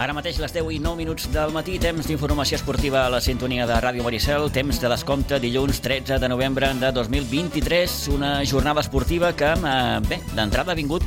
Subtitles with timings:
[0.00, 3.66] Ara mateix les 10 i 9 minuts del matí, temps d'informació esportiva a la sintonia
[3.68, 9.34] de Ràdio Maricel, temps de descompte dilluns 13 de novembre de 2023, una jornada esportiva
[9.36, 11.04] que, eh, bé, d'entrada ha vingut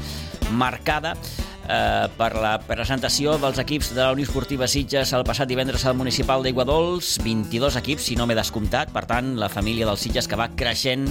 [0.52, 5.88] marcada eh, per la presentació dels equips de la Unió Esportiva Sitges el passat divendres
[5.90, 10.30] al municipal d'Iguadols, 22 equips, si no m'he descomptat, per tant, la família dels Sitges
[10.30, 11.10] que va creixent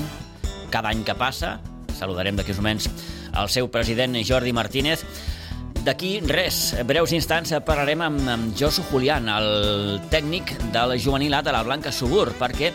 [0.70, 1.58] cada any que passa.
[1.98, 2.88] Saludarem d'aquí uns moments
[3.34, 5.02] el seu president Jordi Martínez.
[5.82, 11.50] D'aquí res, breus instants parlarem amb, amb Josu Julián, el tècnic del juvenil A de
[11.50, 12.70] la Blanca Subur, perquè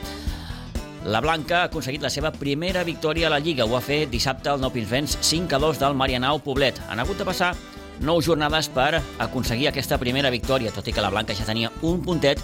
[1.07, 3.63] la Blanca ha aconseguit la seva primera victòria a la Lliga.
[3.63, 6.81] Ho ha fet dissabte al Nou Pinsbens 5 a 2 del Marianao Poblet.
[6.89, 7.53] Han hagut de passar
[8.03, 12.03] 9 jornades per aconseguir aquesta primera victòria, tot i que la Blanca ja tenia un
[12.03, 12.43] puntet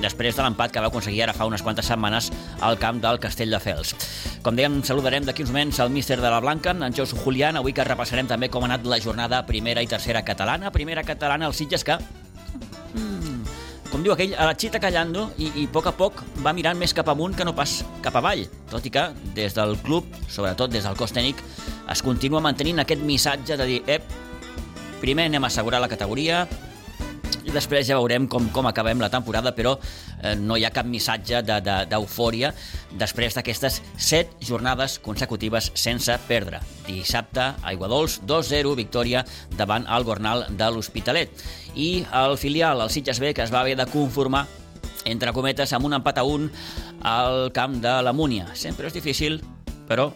[0.00, 3.52] després de l'empat que va aconseguir ara fa unes quantes setmanes al camp del Castell
[3.52, 3.94] de Fels.
[4.42, 7.74] Com dèiem, saludarem d'aquí uns moments el míster de la Blanca, en Josu Julián, avui
[7.76, 10.72] que repassarem també com ha anat la jornada primera i tercera catalana.
[10.74, 11.98] Primera catalana, els Sitges que...
[12.94, 13.42] Mm,
[13.92, 16.78] com diu aquell, a la xita callando i, i a poc a poc va mirant
[16.80, 19.04] més cap amunt que no pas cap avall, tot i que
[19.36, 21.42] des del club, sobretot des del cos tècnic,
[21.92, 24.08] es continua mantenint aquest missatge de dir, ep,
[25.02, 26.46] primer anem a assegurar la categoria,
[27.54, 31.42] després ja veurem com, com acabem la temporada, però eh, no hi ha cap missatge
[31.44, 36.62] d'eufòria de, de, després d'aquestes set jornades consecutives sense perdre.
[36.86, 39.24] Dissabte, Aiguadols, 2-0, victòria
[39.58, 41.44] davant el Gornal de l'Hospitalet.
[41.74, 44.46] I el filial, el Sitges B, que es va haver de conformar
[45.04, 46.50] entre cometes, amb un empat a un
[47.02, 48.52] al camp de la Múnia.
[48.54, 49.40] Sempre és difícil,
[49.88, 50.12] però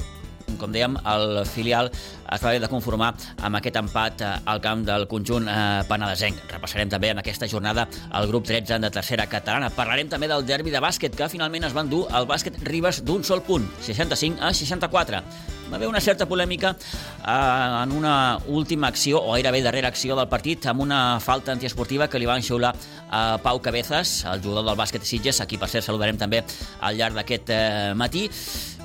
[0.60, 1.90] com dèiem, el filial
[2.26, 3.12] haver de conformar
[3.44, 6.46] amb aquest empat eh, al camp del conjunt eh, penadesenc.
[6.52, 9.70] Repassarem també en aquesta jornada el grup 13 de tercera catalana.
[9.74, 13.24] Parlarem també del derbi de bàsquet, que finalment es van dur el bàsquet Ribes d'un
[13.24, 15.22] sol punt, 65 a 64
[15.70, 20.28] va haver una certa polèmica eh, en una última acció, o gairebé darrera acció del
[20.28, 22.74] partit, amb una falta antiesportiva que li van xiular
[23.10, 26.42] a Pau Cabezas, el jugador del bàsquet Sitges, aquí per cert saludarem també
[26.80, 28.26] al llarg d'aquest eh, matí,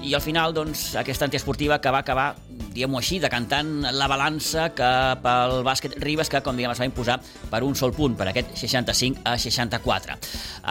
[0.03, 2.33] i al final, doncs, aquesta antiesportiva que va acabar,
[2.73, 7.19] diguem-ho així, decantant la balança cap al bàsquet Ribes, que, com diguem, es va imposar
[7.51, 10.17] per un sol punt, per aquest 65 a 64.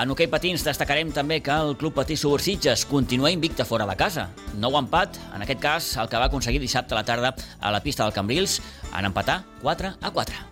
[0.03, 4.29] En hoquei patins destacarem també que el Club Patí Subursitges continua invicte fora de casa.
[4.59, 7.85] Nou empat, en aquest cas, el que va aconseguir dissabte a la tarda a la
[7.85, 10.50] pista del Cambrils en empatar 4 a 4.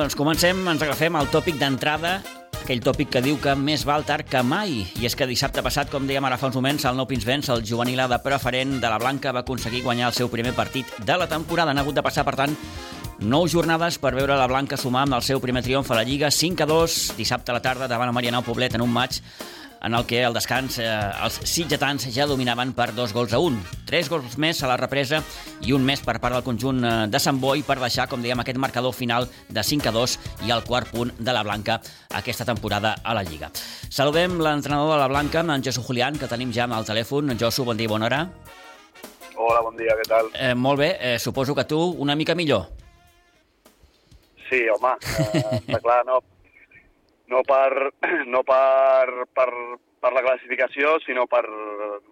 [0.00, 2.14] Doncs comencem, ens agafem al tòpic d'entrada,
[2.62, 4.78] aquell tòpic que diu que més val tard que mai.
[4.96, 7.60] I és que dissabte passat, com dèiem ara fa uns moments, el Nou Pinsbens, el
[7.68, 11.28] juvenil de preferent de la Blanca, va aconseguir guanyar el seu primer partit de la
[11.28, 11.74] temporada.
[11.74, 12.56] Han hagut de passar, per tant,
[13.20, 16.30] nou jornades per veure la Blanca sumar amb el seu primer triomf a la Lliga,
[16.32, 19.20] 5 a 2, dissabte a la tarda davant el Marianao Poblet en un maig
[19.82, 20.86] en el que al descans eh,
[21.24, 23.58] els sitgetans ja dominaven per dos gols a un.
[23.88, 25.22] Tres gols més a la represa
[25.64, 28.42] i un més per part del conjunt eh, de Sant Boi per deixar, com dèiem,
[28.42, 30.16] aquest marcador final de 5 a 2
[30.48, 31.80] i el quart punt de la Blanca
[32.14, 33.50] aquesta temporada a la Lliga.
[33.88, 37.32] Saludem l'entrenador de la Blanca, en Josu Julián, que tenim ja al telèfon.
[37.40, 38.24] Josu, bon dia i bona hora.
[39.40, 40.28] Hola, bon dia, què tal?
[40.36, 42.68] Eh, molt bé, eh, suposo que tu una mica millor.
[44.50, 46.18] Sí, home, eh, està clar, no,
[47.30, 47.92] no per,
[48.34, 49.48] no per, per,
[50.02, 51.44] per la classificació, sinó per,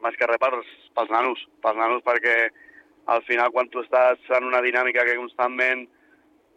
[0.05, 0.55] més que res per,
[0.97, 2.38] pels nanos, pels nanos, perquè
[3.09, 5.87] al final quan tu estàs en una dinàmica que constantment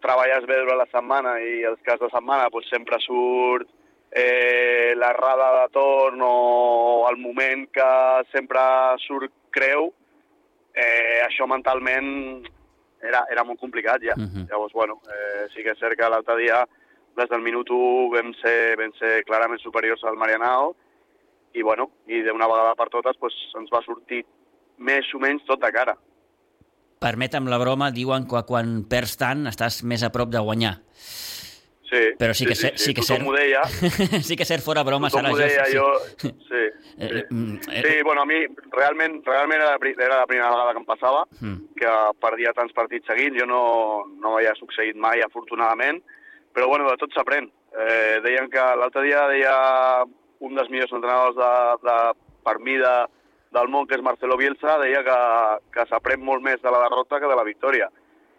[0.03, 3.69] treballes bé durant la setmana i els cas de setmana pues, sempre surt
[4.11, 7.91] eh, l'errada de torn o el moment que
[8.33, 8.61] sempre
[9.05, 9.91] surt creu,
[10.75, 12.09] eh, això mentalment
[13.01, 14.15] era, era molt complicat ja.
[14.17, 14.47] Uh -huh.
[14.49, 16.65] Llavors, bueno, eh, sí que és cert que l'altre dia
[17.21, 20.73] des del minut 1 vam ser, vam ser clarament superiors al Marianao
[21.53, 24.23] i, bueno, i d'una vegada per totes pues, ens va sortir
[24.81, 25.97] més o menys tot de cara.
[27.01, 30.75] Permetem la broma, diuen que quan perds tant estàs més a prop de guanyar.
[31.91, 33.25] Sí, Però sí que, sí, sí, sí, que tothom cert...
[33.25, 33.63] m'ho deia.
[34.27, 35.33] sí que cert fora broma, Sara.
[35.35, 35.75] deia, sí.
[35.75, 35.89] jo...
[36.51, 36.61] Sí,
[37.01, 37.21] Eh, sí.
[37.33, 38.37] mm, eh, Sí, bueno, a mi
[38.71, 41.57] realment, realment era, la, era la primera vegada que em passava, Mm.
[41.75, 41.91] que
[42.21, 43.61] perdia tants partits seguint, jo no,
[44.21, 45.99] no havia succeït mai, afortunadament,
[46.53, 47.49] però bueno, de tot s'aprèn.
[47.71, 49.55] Eh, deien que l'altre dia deia
[50.41, 51.51] un dels millors entrenadors de,
[51.87, 51.97] de,
[52.43, 52.93] per mi de,
[53.55, 55.17] del món, que és Marcelo Bielsa, deia que,
[55.75, 57.89] que s'aprèn molt més de la derrota que de la victòria.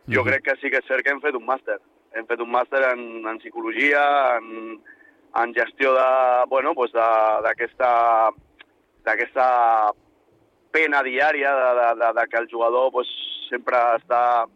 [0.08, 0.28] Jo Mhm.
[0.28, 1.78] crec que sí que és cert que hem fet un màster.
[2.14, 4.80] Hem fet un màster en, en psicologia, en,
[5.34, 6.08] en gestió de,
[6.48, 8.30] bueno, pues d'aquesta
[9.04, 9.92] d'aquesta
[10.70, 13.08] pena diària de, de, de, de que el jugador pues,
[13.48, 14.46] sempre està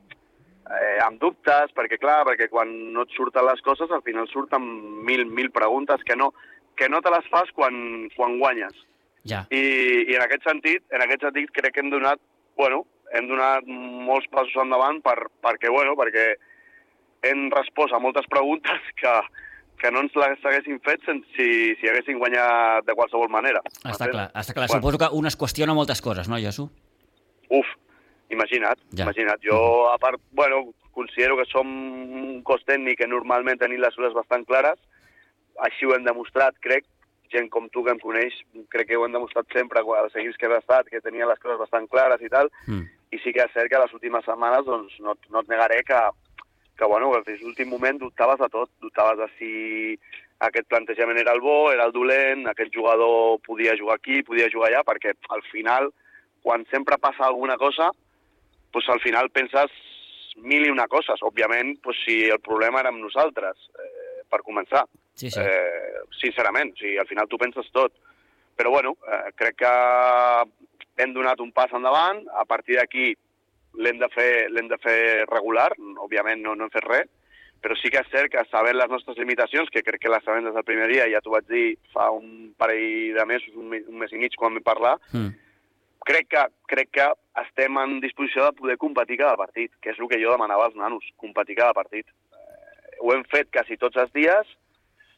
[0.67, 4.67] eh, amb dubtes, perquè clar, perquè quan no et surten les coses, al final surten
[5.07, 6.33] mil, mil preguntes que no,
[6.77, 8.75] que no te les fas quan, quan guanyes.
[9.27, 9.45] Ja.
[9.51, 9.63] I,
[10.07, 12.21] I en aquest sentit, en aquest sentit crec que hem donat,
[12.59, 12.85] bueno,
[13.17, 16.35] hem donat molts passos endavant per, perquè, bueno, perquè
[17.27, 19.15] hem respost a moltes preguntes que,
[19.83, 23.63] que no ens les haguessin fet sense, si, si haguessin guanyat de qualsevol manera.
[23.83, 24.69] Està clar, està clar.
[24.71, 24.83] Bueno.
[24.83, 26.69] Suposo que un es qüestiona moltes coses, no, Josu?
[27.55, 27.75] Uf,
[28.31, 29.05] imagina't, Ja.
[29.05, 29.41] imagina't.
[29.43, 34.15] Jo, a part, bueno, considero que som un cos tècnic que normalment tenim les coses
[34.15, 34.79] bastant clares,
[35.65, 36.85] així ho hem demostrat, crec,
[37.33, 38.33] gent com tu que em coneix,
[38.71, 41.39] crec que ho hem demostrat sempre quan els equips que he estat, que tenien les
[41.39, 42.85] coses bastant clares i tal, Mm.
[43.13, 46.01] i sí que és cert que les últimes setmanes doncs, no, no et negaré que,
[46.79, 49.99] que, bueno, que fins l'últim moment dubtaves de tot, dubtaves de si
[50.41, 54.71] aquest plantejament era el bo, era el dolent, aquest jugador podia jugar aquí, podia jugar
[54.71, 55.91] allà, perquè al final,
[56.43, 57.91] quan sempre passa alguna cosa,
[58.73, 59.71] doncs al final penses
[60.37, 61.23] mil i una coses.
[61.23, 64.85] Òbviament, doncs, si el problema era amb nosaltres, eh, per començar.
[65.15, 65.41] Sí, sí.
[65.41, 67.93] Eh, sincerament, o sigui, al final tu penses tot.
[68.57, 69.73] Però bueno, eh, crec que
[71.03, 73.15] hem donat un pas endavant, a partir d'aquí
[73.77, 75.71] l'hem de, fer, l'hem de fer regular,
[76.01, 77.09] òbviament no, no hem fet res,
[77.61, 80.45] però sí que és cert que sabent les nostres limitacions, que crec que les sabem
[80.47, 83.83] des del primer dia, ja t'ho vaig dir fa un parell de mesos, un, me-
[83.89, 85.35] un mes i mig quan vam parlar, Mm.
[86.07, 87.09] Crec que, crec que
[87.43, 90.79] estem en disposició de poder competir cada partit, que és el que jo demanava als
[90.79, 92.07] nanos, competir cada partit.
[92.07, 94.55] Eh, ho hem fet quasi tots els dies,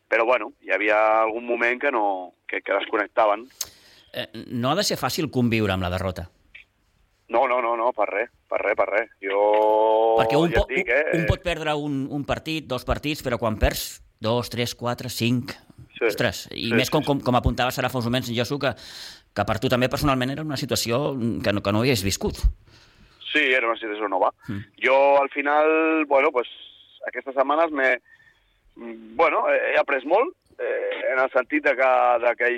[0.08, 3.44] però bueno, hi havia algun moment que no que, que desconnectaven.
[4.17, 4.26] Eh,
[4.56, 6.26] no ha de ser fàcil conviure amb la derrota.
[7.29, 9.11] No, no, no, no, per res, per res, per res.
[9.20, 9.41] Jo
[10.17, 11.17] Perquè un, ja po dic, eh?
[11.19, 15.55] un pot perdre un, un partit, dos partits, però quan perds dos, tres, quatre, cinc...
[15.99, 18.71] Sí, Ostres, i sí, més com, com, com apuntaves ara fa uns moments, Josu, que,
[19.35, 22.39] que per tu també personalment era una situació que no, que no havies viscut.
[23.33, 24.31] Sí, era una situació nova.
[24.47, 24.79] Mm.
[24.85, 26.49] Jo, al final, bueno, pues,
[27.06, 31.93] aquestes setmanes mm, Bueno, he après molt, eh, en el sentit de que,
[32.23, 32.51] de que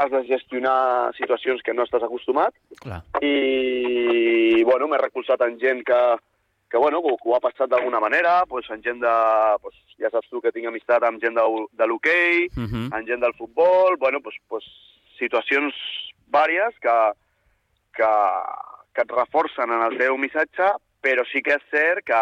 [0.00, 3.02] has de gestionar situacions que no estàs acostumat, Clar.
[3.20, 6.00] i, bueno, m'he recolzat en gent que,
[6.70, 9.14] que bueno, que, que ho ha passat d'alguna manera, pues, en gent de...
[9.62, 11.44] Pues, ja saps tu que tinc amistat amb gent de,
[11.76, 12.86] de l'hoquei, Uh -huh.
[12.98, 14.64] en gent del futbol, bueno, pues, pues,
[15.18, 15.74] situacions
[16.30, 16.98] vàries que,
[17.92, 18.10] que,
[18.94, 20.70] que et reforcen en el teu missatge,
[21.02, 22.20] però sí que és cert que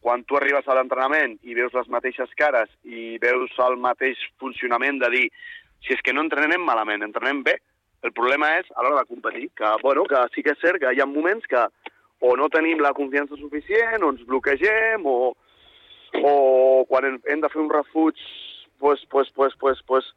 [0.00, 4.98] quan tu arribes a l'entrenament i veus les mateixes cares i veus el mateix funcionament
[4.98, 5.28] de dir
[5.86, 7.56] si és que no entrenem malament, entrenem bé.
[8.02, 10.92] El problema és a l'hora de competir, que, bueno, que sí que és cert que
[10.92, 11.68] hi ha moments que
[12.22, 15.32] o no tenim la confiança suficient, o ens bloquegem, o,
[16.22, 16.34] o
[16.90, 18.20] quan hem, de fer un refuig,
[18.78, 20.12] pues, pues, pues, pues, pues,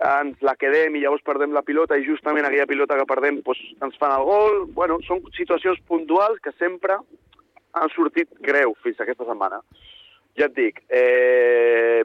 [0.00, 3.60] ens la quedem i llavors perdem la pilota i justament aquella pilota que perdem pues,
[3.84, 4.62] ens fan el gol.
[4.72, 6.96] Bueno, són situacions puntuals que sempre
[7.76, 9.60] han sortit greu fins aquesta setmana.
[10.40, 12.00] Ja et dic, eh,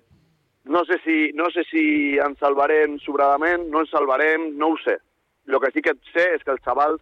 [0.67, 1.85] no, sé si, no sé si
[2.19, 4.97] ens salvarem sobradament, no ens salvarem, no ho sé.
[5.47, 6.99] El que sí que sé és que els xavals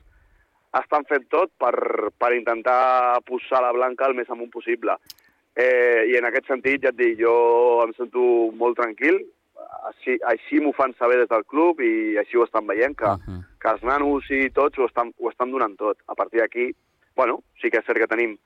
[0.79, 1.75] estan fent tot per,
[2.17, 4.97] per intentar posar la blanca el més amunt possible.
[5.53, 7.33] Eh, I en aquest sentit, ja et dic, jo
[7.83, 8.23] em sento
[8.57, 9.19] molt tranquil,
[9.89, 13.21] així, així m'ho fan saber des del club i així ho estan veient, que, Uh
[13.27, 13.41] -huh.
[13.61, 15.97] que els nanos i tots ho estan, ho estan donant tot.
[16.07, 16.73] A partir d'aquí,
[17.15, 18.37] bueno, sí que és cert que tenim,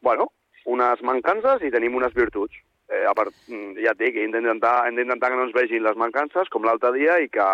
[0.00, 0.30] bueno,
[0.64, 2.54] unes mancances i tenim unes virtuts.
[2.88, 5.82] Eh, a part, mm, ja et dic, hem d'intentar hem d'intentar que no ens vegin
[5.82, 7.48] les mancances, com l'altre dia, i que,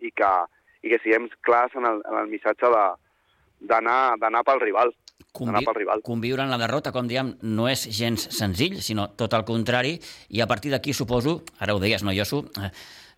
[0.00, 0.32] i que,
[0.82, 2.84] i que siguem clars en el, en el missatge de
[3.68, 4.94] d'anar pel rival.
[5.34, 6.00] D'anar pel rival.
[6.02, 9.96] conviure en la derrota, com diem, no és gens senzill, sinó tot el contrari,
[10.30, 12.70] i a partir d'aquí suposo, ara ho deies, no, Josu, eh,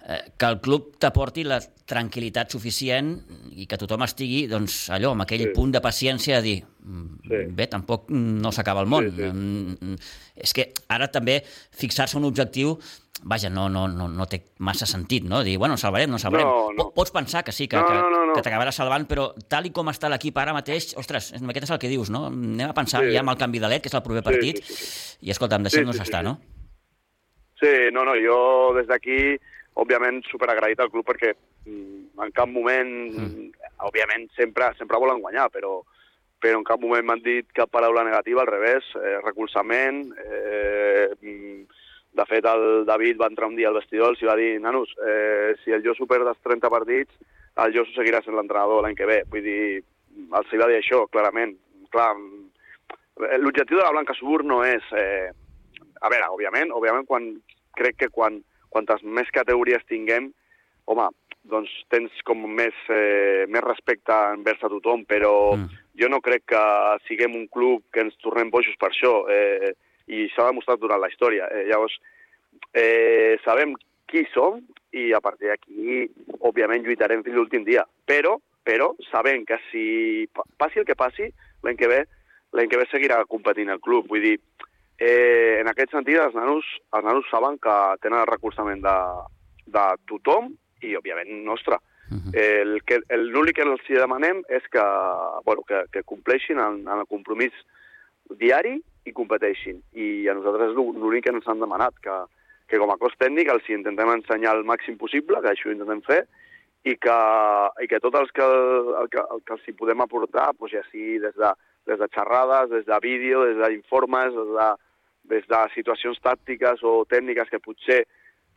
[0.08, 3.20] eh, que el club t'aporti la tranquil·litat suficient
[3.52, 5.52] i que tothom estigui, doncs, allò, amb aquell Sí.
[5.54, 7.52] punt de paciència de dir, "Mm, Sí.
[7.52, 9.10] bé, tampoc no s'acaba el món.
[9.10, 9.22] Sí, sí.
[9.22, 9.96] Mm,
[10.36, 12.78] És que ara també fixar-se un objectiu
[13.24, 15.42] vaja, no, no, no, no té massa sentit, no?
[15.42, 16.46] Dir, bueno, salvarem, no salvarem.
[16.46, 16.76] No, no.
[16.76, 18.34] Po- Pots pensar que sí, que, No, no, no, no.
[18.34, 21.78] que t'acabaràs salvant, però tal i com està l'equip ara mateix, ostres, aquest és el
[21.78, 22.26] que dius, no?
[22.26, 23.12] Anem a pensar Sí.
[23.14, 25.30] ja amb el canvi de led, que és el proper Sí, partit, sí, sí, i
[25.30, 26.30] escolta'm, deixem-nos Sí, sí, sí, estar, sí.
[26.30, 26.40] no?
[27.60, 29.36] Sí, no, no, jo des d'aquí,
[29.74, 31.32] òbviament, superagraït al club perquè
[31.66, 33.50] mm, en cap moment, mm.
[33.88, 35.80] òbviament, sempre sempre volen guanyar, però,
[36.40, 41.64] però en cap moment m'han dit cap paraula negativa, al revés, eh, recolzament, eh, mm,
[42.16, 45.54] de fet, el David va entrar un dia al vestidor i va dir, nanos, eh,
[45.62, 47.12] si el Josu perd els 30 partits,
[47.64, 49.22] el Josu seguirà sent l'entrenador l'any que ve.
[49.32, 49.82] Vull dir,
[50.40, 51.56] els hi va dir això, clarament.
[51.92, 52.12] Clar,
[53.42, 54.94] l'objectiu de la Blanca Subur no és...
[54.96, 55.28] Eh,
[56.04, 57.30] a veure, òbviament, òbviament quan,
[57.78, 58.42] crec que quan,
[58.72, 60.28] quantes més categories tinguem,
[60.86, 61.06] home,
[61.48, 65.80] doncs tens com més, eh, més respecte envers a tothom, però mm.
[66.00, 66.62] jo no crec que
[67.06, 69.72] siguem un club que ens tornem bojos per això, eh,
[70.06, 71.48] i s'ha demostrat durant la història.
[71.50, 71.96] Eh, llavors,
[72.72, 73.74] eh, sabem
[74.06, 74.60] qui som
[74.92, 76.06] i a partir d'aquí,
[76.40, 77.84] òbviament, lluitarem fins l'últim dia.
[78.06, 81.30] Però, però, sabem que si passi el que passi,
[81.62, 82.04] l'any que ve
[82.56, 84.06] l'any que ve seguirà competint el club.
[84.08, 84.36] Vull dir,
[84.98, 88.96] eh, en aquest sentit, els nanos, els nanos saben que tenen el recolzament de,
[89.66, 91.78] de tothom i, òbviament, nostre.
[92.06, 92.32] Uh -huh.
[92.38, 94.84] el que L'únic que els demanem és que,
[95.44, 97.52] bueno, que, que compleixin en, en el compromís
[98.30, 99.78] diari i competeixin.
[99.94, 102.16] I a nosaltres l'únic que ens han demanat, que,
[102.70, 106.02] que com a cos tècnic els intentem ensenyar el màxim possible, que això ho intentem
[106.06, 106.24] fer,
[106.86, 107.20] i que,
[107.82, 108.44] i que tot els que,
[109.02, 111.54] el que, el que els hi podem aportar, doncs ja sigui des de
[111.86, 114.68] des de xerrades, des de vídeo, des d'informes, des, de,
[115.34, 118.02] des de situacions tàctiques o tècniques que potser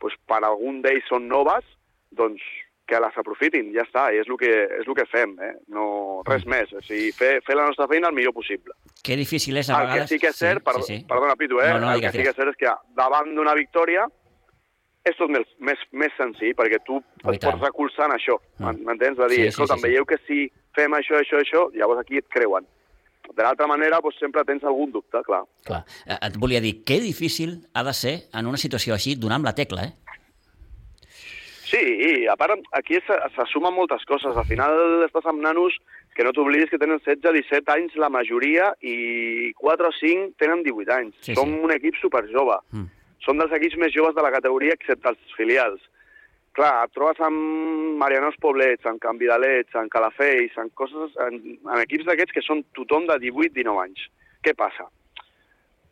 [0.02, 1.64] doncs, per algun d'ells són noves,
[2.10, 2.42] doncs
[2.90, 5.52] que les aprofitin, ja està, i és el que, és el que fem, eh?
[5.74, 5.84] no,
[6.26, 6.50] res mm.
[6.50, 8.74] més, o sigui, fer, fer la nostra feina el millor possible.
[9.06, 10.02] Que difícil és a vegades...
[10.02, 11.04] El que sí que és cert, sí, per, sí, sí.
[11.10, 11.70] perdona Pitu, eh?
[11.76, 14.08] no, no, el que sí que és cert és que davant d'una victòria
[15.08, 18.82] és tot més, més, més senzill, perquè tu oh, et pots recolzar en això, mm.
[18.88, 19.16] m'entens?
[19.20, 20.10] Va dir, sí, escolta, sí, sí, veieu sí.
[20.10, 20.42] que si
[20.76, 22.68] fem això, això, això, llavors aquí et creuen.
[23.30, 25.44] De l'altra manera, doncs, sempre tens algun dubte, clar.
[25.66, 25.84] clar.
[26.04, 29.46] Eh, et volia dir, que difícil ha de ser en una situació així donar amb
[29.46, 29.92] la tecla, eh?
[31.70, 34.34] Sí, i a part, aquí s'assumen moltes coses.
[34.34, 35.76] Al final estàs amb nanos
[36.16, 40.64] que no t'oblidis que tenen 16, 17 anys la majoria i 4 o 5 tenen
[40.66, 41.14] 18 anys.
[41.22, 41.62] Sí, Som sí.
[41.68, 42.58] un equip super jove.
[42.74, 42.90] Mm.
[43.22, 45.86] Som dels equips més joves de la categoria excepte els filials
[46.56, 51.82] clar, et trobes amb Marianos Poblets, amb Can Vidalets, amb Calafells, en, coses, en, en
[51.82, 54.08] equips d'aquests que són tothom de 18-19 anys.
[54.44, 54.88] Què passa?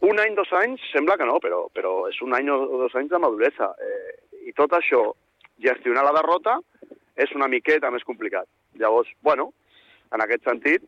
[0.08, 3.10] Un any, dos anys, sembla que no, però, però és un any o dos anys
[3.14, 3.72] de maduresa.
[3.82, 4.18] Eh,
[4.50, 5.02] I tot això,
[5.62, 6.58] gestionar la derrota,
[7.18, 8.46] és una miqueta més complicat.
[8.78, 9.50] Llavors, bueno,
[10.14, 10.84] en aquest sentit,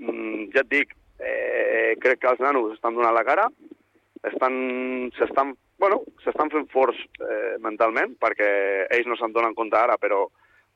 [0.00, 3.48] mmm, ja et dic, eh, crec que els nanos estan donant la cara,
[4.26, 8.48] s'estan bueno, s'estan fent forts eh, mentalment, perquè
[8.96, 10.24] ells no se'n donen compte ara, però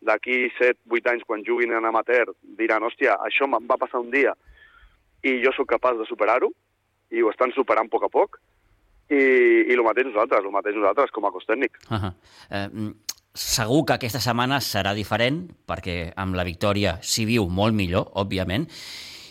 [0.05, 4.35] d'aquí 7-8 anys, quan juguin en amateur, diran, hòstia, això em va passar un dia
[5.25, 6.49] i jo sóc capaç de superar-ho,
[7.11, 8.39] i ho estan superant a poc a poc,
[9.11, 9.21] i,
[9.67, 11.77] i el mateix nosaltres, el mateix nosaltres com a cos tècnic.
[11.91, 12.13] Uh -huh.
[12.51, 12.93] eh, mm,
[13.35, 18.67] segur que aquesta setmana serà diferent, perquè amb la victòria s'hi viu molt millor, òbviament,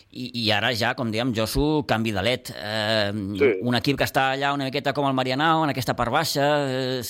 [0.09, 2.49] i, i ara ja, com dèiem, Josu, canvi de let.
[2.55, 3.51] Eh, sí.
[3.61, 6.49] Un equip que està allà una miqueta com el Marianao, en aquesta part baixa...
[6.69, 7.01] Eh,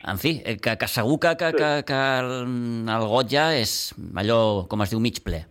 [0.00, 1.58] en fi, eh, que, que segur que, que, sí.
[1.58, 5.42] que, que el, got ja és allò, com es diu, mig ple.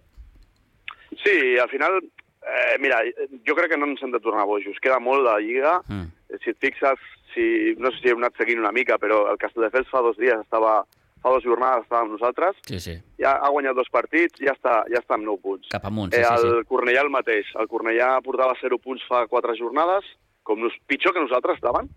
[1.21, 3.03] Sí, al final, eh, mira,
[3.45, 4.81] jo crec que no ens hem de tornar bojos.
[4.81, 5.75] Queda molt de Lliga.
[5.85, 6.39] Mm.
[6.41, 9.91] Si et fixes, si, no sé si hem anat seguint una mica, però el Castelldefels
[9.91, 10.81] fa dos dies estava
[11.19, 12.95] fa dues jornades estava amb nosaltres, sí, sí.
[13.19, 15.71] ja ha guanyat dos partits, ja està, ja està amb 9 punts.
[15.73, 16.67] Cap amunt, sí, eh, el sí, sí.
[16.69, 20.07] Cornellà el mateix, el Cornellà portava 0 punts fa 4 jornades,
[20.47, 21.91] com nos, pitjor que nosaltres estaven,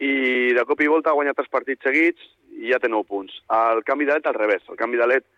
[0.00, 2.24] i de cop i volta ha guanyat tres partits seguits
[2.56, 3.36] i ja té 9 punts.
[3.52, 5.28] El canvi de let al revés, el canvi de let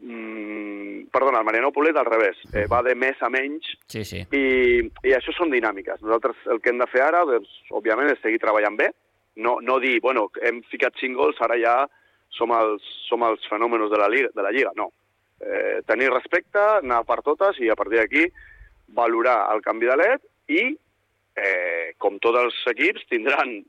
[0.00, 4.22] mm, perdona, el Mariano Polet al revés, eh, va de més a menys sí, sí.
[4.34, 4.44] I,
[5.08, 6.02] i això són dinàmiques.
[6.04, 8.90] Nosaltres el que hem de fer ara, doncs, òbviament, és seguir treballant bé,
[9.38, 11.76] no, no dir, bueno, hem ficat 5 gols, ara ja
[12.34, 14.72] som els, som els fenòmenos de la, Lliga, de la Lliga.
[14.76, 14.90] No.
[15.38, 18.26] Eh, tenir respecte, anar per totes i a partir d'aquí
[18.98, 20.26] valorar el canvi de LED
[20.58, 20.62] i,
[21.38, 23.60] eh, com tots els equips, tindran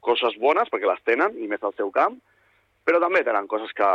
[0.00, 2.16] coses bones, perquè les tenen, i més al seu camp,
[2.86, 3.88] però també tenen coses que,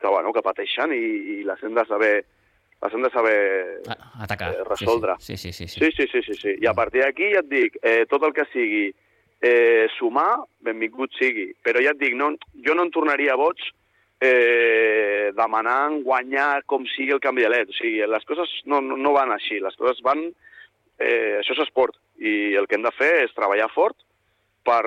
[0.00, 1.04] que, bueno, que pateixen i,
[1.38, 2.14] i les hem de saber
[2.78, 3.38] les hem de saber
[4.22, 4.52] Atacar.
[4.54, 5.16] Eh, resoldre.
[5.18, 6.06] Sí sí sí, sí, sí, sí.
[6.06, 6.54] sí, sí, sí, sí.
[6.62, 8.86] I a partir d'aquí ja et dic, eh, tot el que sigui
[9.42, 11.50] eh, sumar, benvingut sigui.
[11.64, 12.32] Però ja et dic, no,
[12.64, 13.58] jo no en tornaria boig
[14.20, 17.72] eh, demanant guanyar com sigui el canvi de led.
[17.72, 20.28] O sigui, les coses no, no, no van així, les coses van...
[20.98, 23.94] Eh, això és esport, i el que hem de fer és treballar fort
[24.66, 24.82] per,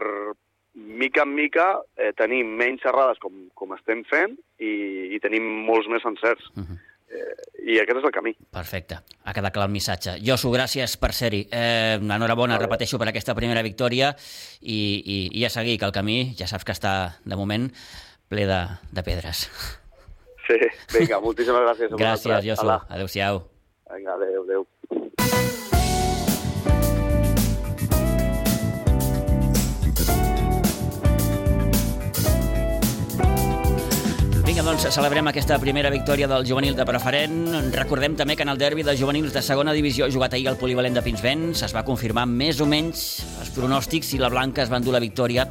[0.74, 4.72] mica en mica, eh, tenir menys errades com, com estem fent i,
[5.16, 6.48] i tenim molts més encerts.
[6.56, 6.80] Uh -huh
[7.12, 8.34] eh, i aquest és el camí.
[8.54, 10.16] Perfecte, ha quedat clar el missatge.
[10.26, 11.44] Josu, gràcies per ser-hi.
[11.52, 12.66] Eh, enhorabona, vale.
[12.66, 14.14] repeteixo, per aquesta primera victòria
[14.62, 14.80] i,
[15.16, 17.70] i, i a seguir, que el camí ja saps que està, de moment,
[18.32, 18.62] ple de,
[18.92, 19.46] de pedres.
[20.48, 20.58] Sí,
[20.96, 21.96] vinga, moltíssimes gràcies.
[22.04, 22.72] gràcies, Josu.
[22.72, 23.44] Adéu-siau.
[23.92, 24.31] Vinga, adéu,
[34.60, 34.66] adéu.
[34.66, 37.72] doncs, celebrem aquesta primera victòria del juvenil de preferent.
[37.72, 40.94] Recordem també que en el derbi de juvenils de segona divisió jugat ahir al polivalent
[40.98, 44.82] de Pinsbens es va confirmar més o menys els pronòstics i la Blanca es va
[44.82, 45.48] endur la victòria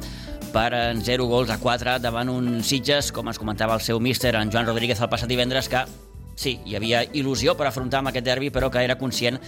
[0.53, 0.69] per
[1.01, 4.67] 0 gols a 4 davant un Sitges, com ens comentava el seu míster, en Joan
[4.67, 5.85] Rodríguez, el passat divendres, que
[6.35, 9.39] sí, hi havia il·lusió per afrontar amb aquest derbi, però que era conscient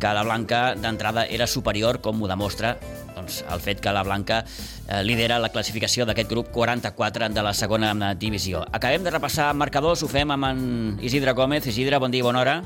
[0.00, 2.76] que la Blanca d'entrada era superior, com ho demostra
[3.14, 7.52] doncs, el fet que la Blanca eh, lidera la classificació d'aquest grup 44 de la
[7.54, 8.64] segona divisió.
[8.72, 10.62] Acabem de repassar marcadors, ho fem amb en
[11.04, 11.66] Isidre Gómez.
[11.66, 12.60] Isidre, bon dia i bona hora.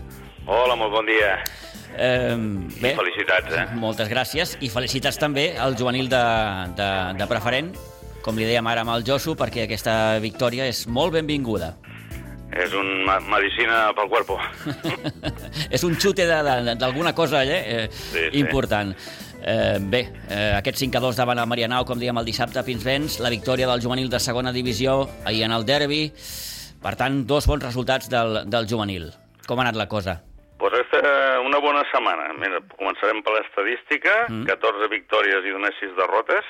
[0.47, 1.35] Hola, molt bon dia.
[1.95, 2.37] Eh,
[2.81, 3.67] bé, I felicitats, eh?
[3.79, 6.23] Moltes gràcies i felicitats també al juvenil de,
[6.79, 7.71] de, de preferent,
[8.25, 11.75] com li dèiem ara amb el Josu, perquè aquesta victòria és molt benvinguda.
[12.55, 14.39] És un medicina pel cuerpo.
[15.75, 18.29] és un xute d'alguna cosa allà, eh, sí, sí.
[18.39, 18.95] important.
[19.45, 22.65] Eh, bé, eh, aquest 5 a 2 davant el Marianao, com dèiem el dissabte a
[22.65, 26.07] Pinsbens, la victòria del juvenil de segona divisió ahir en el derbi.
[26.85, 29.11] Per tant, dos bons resultats del, del juvenil.
[29.49, 30.21] Com ha anat la cosa?
[30.61, 30.95] Pues és
[31.45, 32.31] una bona setmana.
[32.41, 34.15] Mira, començarem per l'estadística.
[34.31, 34.47] Mm.
[34.49, 36.49] 14 victòries i només 6 derrotes.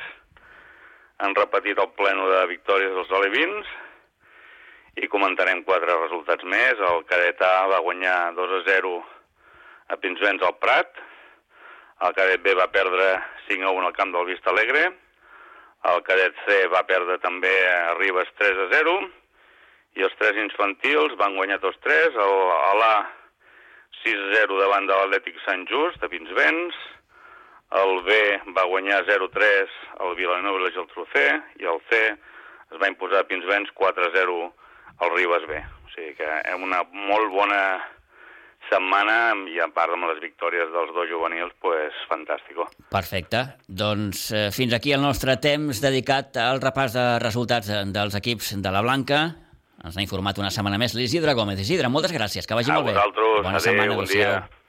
[1.25, 3.73] Han repetit el pleno de victòries dels alevins.
[5.03, 6.79] I comentarem quatre resultats més.
[6.79, 8.95] El cadet A va guanyar 2 a 0
[9.91, 11.05] a Pinsbens al Prat
[12.03, 13.05] el cadet B va perdre
[13.49, 14.83] 5 a 1 al camp del Vista Alegre.
[15.89, 18.95] El cadet C va perdre també a Ribes 3 a 0.
[19.95, 22.17] I els tres infantils van guanyar tots tres.
[22.27, 22.35] El,
[22.81, 22.97] l'A
[24.03, 26.81] 6 a 0 davant de l'Atlètic Sant Just, de Pinsbens.
[27.79, 28.19] El B
[28.59, 31.07] va guanyar 0-3 al Vilanova i la Geltrú.
[31.63, 34.41] I el C es va imposar a Pinsbens 4 a 0
[35.01, 35.59] al Ribes B.
[35.85, 37.61] O sigui que és una molt bona
[38.71, 42.67] setmana i a part amb les victòries dels dos juvenils, pues, fantàstico.
[42.93, 43.45] Perfecte.
[43.69, 48.75] Doncs eh, fins aquí el nostre temps dedicat al repàs de resultats dels equips de
[48.75, 49.25] la Blanca.
[49.85, 51.61] Ens ha informat una setmana més l'Isidre Gómez.
[51.61, 52.95] Isidre, moltes gràcies, que vagi a molt bé.
[52.95, 54.64] A vosaltres, Bona adéu, setmana, bon dia.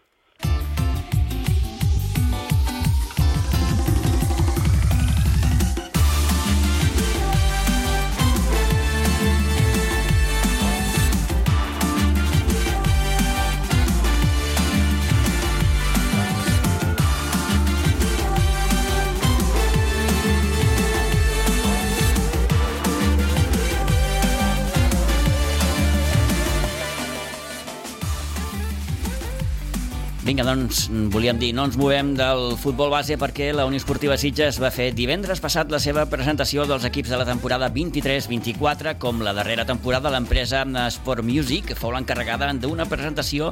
[30.25, 34.57] Vinga, doncs, volíem dir, no ens movem del futbol base perquè la Unió Esportiva Sitges
[34.57, 39.35] va fer divendres passat la seva presentació dels equips de la temporada 23-24, com la
[39.37, 40.63] darrera temporada l'empresa
[40.95, 43.51] Sport Music fou l'encarregada d'una presentació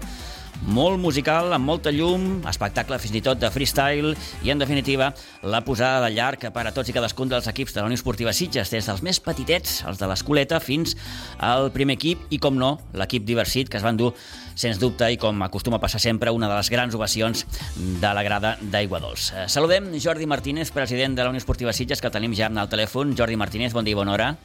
[0.67, 4.13] molt musical, amb molta llum, espectacle fins i tot de freestyle
[4.43, 5.09] i, en definitiva,
[5.43, 8.33] la posada de llarg per a tots i cadascun dels equips de la Unió Esportiva
[8.33, 10.95] Sitges, des dels més petitets, els de l'escoleta, fins
[11.43, 14.13] al primer equip i, com no, l'equip diversit, que es van dur,
[14.55, 17.45] sens dubte, i com acostuma a passar sempre, una de les grans ovacions
[17.77, 19.31] de la grada d'Aigua Dols.
[19.33, 23.17] Eh, saludem Jordi Martínez, president de la Unió Esportiva Sitges, que tenim ja al telèfon.
[23.17, 24.35] Jordi Martínez, bon dia i bona hora.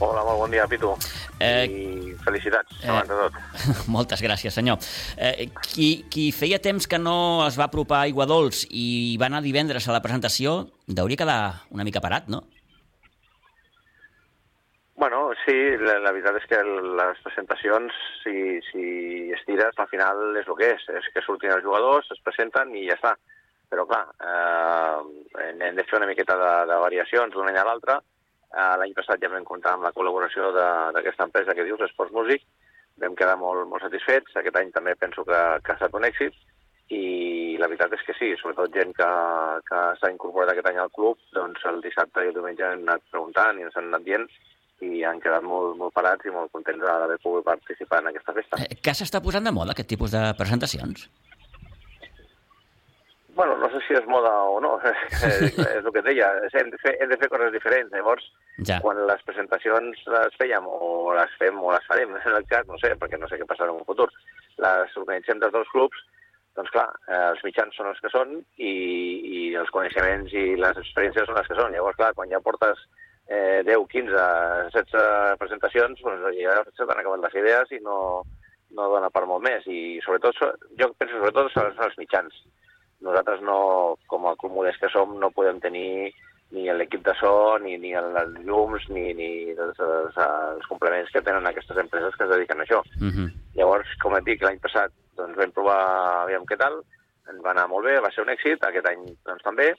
[0.00, 0.94] Hola, molt bon dia, Pitu.
[1.44, 3.34] Eh, I felicitats, eh, abans de tot.
[3.96, 4.78] Moltes gràcies, senyor.
[5.20, 9.28] Eh, qui, qui feia temps que no es va apropar a Aigua Dols i va
[9.28, 11.40] anar divendres a la presentació, hauria quedar
[11.76, 12.46] una mica parat, no?
[15.00, 18.34] Bueno, sí, la, la veritat és que les presentacions, si,
[18.70, 18.86] si
[19.36, 20.86] estires, al final és el que és.
[20.96, 23.14] És que surtin els jugadors, es presenten i ja està.
[23.72, 28.00] Però, clar, eh, hem de fer una miqueta de, de variacions d'un any a l'altre,
[28.50, 30.50] L'any passat ja vam comptar amb la col·laboració
[30.96, 32.42] d'aquesta empresa que dius, Esports Músic,
[33.00, 36.34] vam quedar molt, molt satisfets, aquest any també penso que, que ha estat un èxit,
[36.90, 39.08] i la veritat és que sí, sobretot gent que,
[39.68, 43.04] que s'ha incorporat aquest any al club, doncs el dissabte i el diumenge hem anat
[43.14, 44.26] preguntant i ens han anat dient
[44.82, 48.58] i han quedat molt, molt parats i molt contents d'haver pogut participar en aquesta festa.
[48.64, 51.06] Eh, que s'està posant de moda aquest tipus de presentacions?
[53.34, 56.28] Bueno, no sé si és moda o no, és, el que et deia,
[56.60, 57.90] hem de, fer, hem de fer coses diferents.
[57.94, 58.26] Llavors,
[58.68, 58.78] ja.
[58.84, 62.78] quan les presentacions les fèiem o les fem o les farem, en el cas, no
[62.82, 64.08] sé, perquè no sé què passarà en un futur,
[64.60, 66.06] les organitzem dels clubs,
[66.58, 70.80] doncs clar, eh, els mitjans són els que són i, i els coneixements i les
[70.82, 71.72] experiències són les que són.
[71.76, 72.82] Llavors, clar, quan ja portes
[73.30, 74.24] eh, 10, 15,
[74.74, 77.98] 16 presentacions, doncs ja se t'han acabat les idees i no,
[78.76, 79.66] no dona per molt més.
[79.70, 80.42] I sobretot,
[80.80, 82.42] jo penso sobretot són els mitjans
[83.00, 86.12] nosaltres no, com a club modest que som, no podem tenir
[86.50, 91.22] ni l'equip de so, ni, ni els llums, ni, ni els, els, els complements que
[91.22, 92.80] tenen aquestes empreses que es dediquen a això.
[92.98, 93.12] Uh mhm.
[93.16, 93.28] -huh.
[93.54, 96.82] Llavors, com et dic, l'any passat doncs, vam provar, aviam què tal,
[97.30, 99.74] ens va anar molt bé, va ser un èxit, aquest any doncs, també,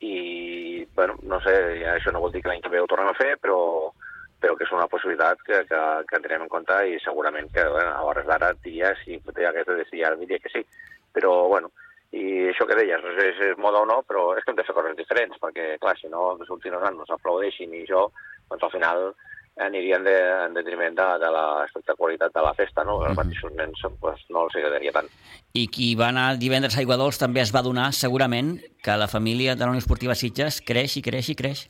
[0.00, 1.54] i, bueno, no sé,
[1.88, 3.92] això no vol dir que l'any que ve ho tornem a fer, però,
[4.40, 7.90] però que és una possibilitat que, que, que tenem en compte i segurament que, bueno,
[7.90, 10.64] a hores d'ara diria, si que decidir ara, diria que sí.
[11.12, 11.70] Però, bueno,
[12.12, 14.58] i això que deies, no sé si és moda o no, però és que hem
[14.58, 18.10] de fer coses diferents, perquè, clar, si no, els nanos, aplaudeixin i jo,
[18.50, 19.08] doncs al final
[19.56, 20.14] anirien de,
[20.46, 22.98] en detriment de, de l'espectacularitat de la festa, no?
[23.06, 25.08] Els mateixos nens pues, no els agradaria tant.
[25.56, 29.56] I qui va anar divendres a Aiguadols també es va donar segurament que la família
[29.56, 31.64] de la Unió Esportiva Sitges creix i creix i creix.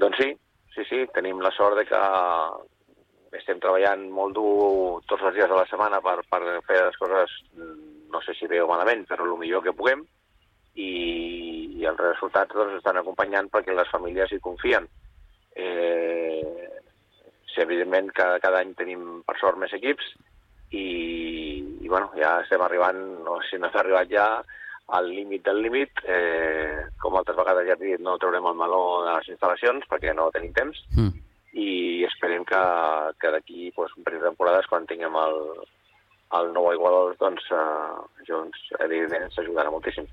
[0.00, 0.32] Doncs sí,
[0.74, 2.00] sí, sí, tenim la sort de que
[3.34, 7.32] estem treballant molt dur tots els dies de la setmana per, per fer les coses,
[7.56, 10.04] no sé si bé o malament, però el millor que puguem,
[10.76, 10.90] i,
[11.80, 14.86] i els resultats doncs, estan acompanyant perquè les famílies hi confien.
[15.56, 16.68] Eh,
[17.48, 20.12] sí, evidentment, cada, cada any tenim, per sort, més equips,
[20.70, 20.86] i,
[21.82, 24.26] i bueno, ja estem arribant, no sé si no s'ha arribat ja
[24.96, 26.02] al límit del límit.
[26.06, 30.14] Eh, com altres vegades ja he dit, no traurem el meló de les instal·lacions perquè
[30.14, 30.84] no tenim temps.
[30.94, 31.68] Mm i
[32.16, 32.62] esperem que,
[33.20, 35.36] que d'aquí pues, un parell de temporades, quan tinguem el,
[36.40, 40.08] el nou Igualadors, doncs, eh, Jones, evidentment, ens ajudarà moltíssim.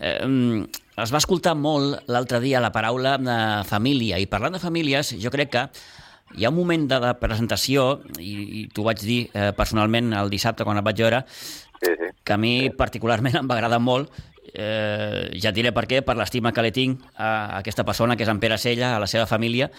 [0.00, 0.66] Eh,
[1.00, 3.38] es va escoltar molt l'altre dia la paraula de
[3.68, 5.66] família, i parlant de famílies, jo crec que
[6.36, 10.32] hi ha un moment de la presentació, i, i t'ho vaig dir eh, personalment el
[10.32, 12.10] dissabte quan et vaig veure, sí, sí.
[12.24, 12.74] que a mi sí.
[12.78, 14.12] particularment em va agradar molt,
[14.52, 18.26] eh, ja et diré per què, per l'estima que li tinc a aquesta persona, que
[18.26, 19.70] és en Pere Sella, a la seva família,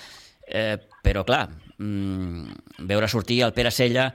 [0.52, 1.48] Eh, però, clar,
[1.80, 4.10] mm, veure sortir el Pere Sella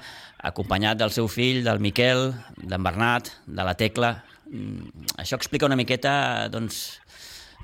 [0.46, 4.14] acompanyat del seu fill, del Miquel, d'en Bernat, de la Tecla...
[4.46, 7.00] Mm, això explica una miqueta doncs,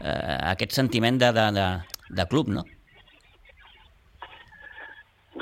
[0.01, 1.67] eh, aquest sentiment de, de, de,
[2.11, 2.65] de club, no?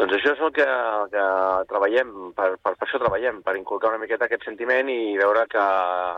[0.00, 0.64] Doncs això és el que,
[1.12, 1.22] que
[1.68, 5.64] treballem, per, per, per això treballem, per inculcar una miqueta aquest sentiment i veure que,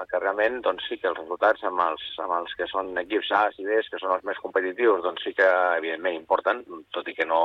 [0.07, 3.43] que realment doncs sí que els resultats amb els, amb els que són equips A
[3.59, 6.63] i B, que són els més competitius, doncs sí que evidentment importen,
[6.95, 7.43] tot i que no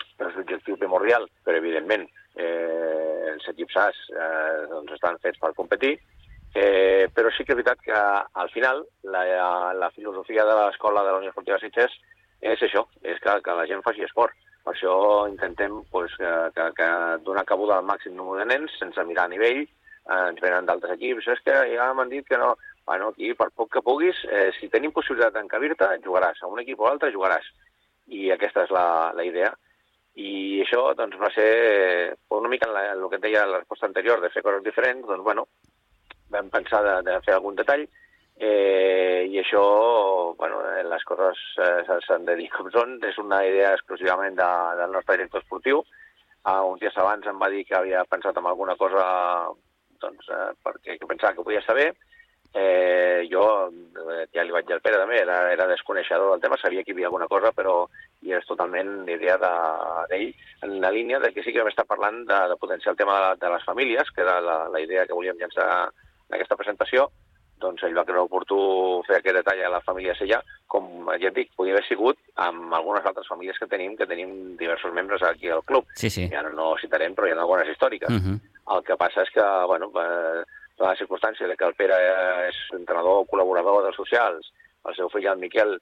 [0.00, 2.08] és l'objectiu primordial, però evidentment
[2.40, 5.98] eh, els equips A eh, doncs estan fets per competir,
[6.54, 9.26] eh, però sí que és veritat que al final la,
[9.76, 12.00] la filosofia de l'escola de la Unió Esportiva Sitges
[12.40, 14.32] és això, és que, que la gent faci esport
[14.64, 14.94] per això
[15.30, 16.88] intentem pues, que, que, que
[17.26, 19.62] donar cabuda al màxim número de nens sense mirar a nivell.
[19.64, 21.30] Eh, ens venen d'altres equips.
[21.34, 22.54] És que ja m'han dit que no...
[22.90, 26.40] Bueno, aquí, per poc que puguis, eh, si tenim possibilitat d'encabir-te, jugaràs.
[26.42, 27.46] A un equip o l'altre jugaràs.
[28.10, 29.52] I aquesta és la, la idea.
[30.18, 31.50] I això doncs, va ser
[32.34, 34.64] una mica en, la, en el que et deia la resposta anterior, de fer coses
[34.66, 35.46] diferents, doncs, bueno,
[36.34, 37.86] vam pensar de, de fer algun detall
[38.40, 39.62] Eh, I això,
[40.38, 44.50] bueno, eh, les coses eh, s'han de dir com són, és una idea exclusivament de,
[44.80, 45.82] del nostre director esportiu.
[46.40, 49.02] Uh, uns dies abans em va dir que havia pensat en alguna cosa
[50.00, 51.90] doncs, eh, perquè que pensava que podia saber.
[52.52, 56.56] Eh, jo eh, ja li vaig dir al Pere també, era, era desconeixedor del tema,
[56.58, 57.74] sabia que hi havia alguna cosa, però
[58.26, 60.32] i és totalment idea d'ell
[60.66, 63.20] en la línia de que sí que vam estar parlant de, de potenciar el tema
[63.20, 67.10] de, de les famílies, que era la, la idea que volíem llançar en aquesta presentació,
[67.60, 68.58] doncs ell va creure oportú
[69.06, 72.72] fer aquest detall a la família Sella, com ja et dic, podia haver sigut amb
[72.78, 75.88] algunes altres famílies que tenim, que tenim diversos membres aquí al club.
[76.00, 76.28] Sí, sí.
[76.30, 78.08] I ara no citarem, però hi ha algunes històriques.
[78.08, 78.38] Uh mhm.
[78.38, 78.76] -huh.
[78.76, 80.42] El que passa és que, bueno, eh,
[80.78, 81.96] la circumstància de que el Pere
[82.48, 84.52] és entrenador, col·laborador dels socials,
[84.88, 85.78] el seu fill, el Miquel,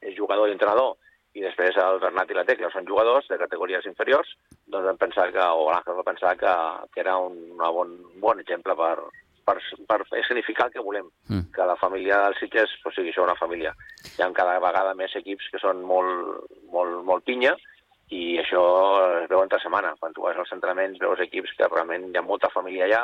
[0.00, 0.96] és jugador i entrenador,
[1.34, 4.34] i després el Bernat i la Tecla són jugadors de categories inferiors,
[4.66, 6.54] doncs vam pensar que, o l'Àngel va pensar que,
[6.92, 8.96] que era un, un bon, bon exemple per,
[9.46, 11.50] per, per significar el que volem, mm.
[11.54, 13.74] que la família dels Sitges pues, sigui això una família.
[14.16, 17.56] Hi ha cada vegada més equips que són molt, molt, molt pinya
[18.12, 18.62] i això
[19.22, 19.94] es veu entre setmana.
[20.00, 23.02] Quan tu vas als entrenaments veus equips que realment hi ha molta família allà,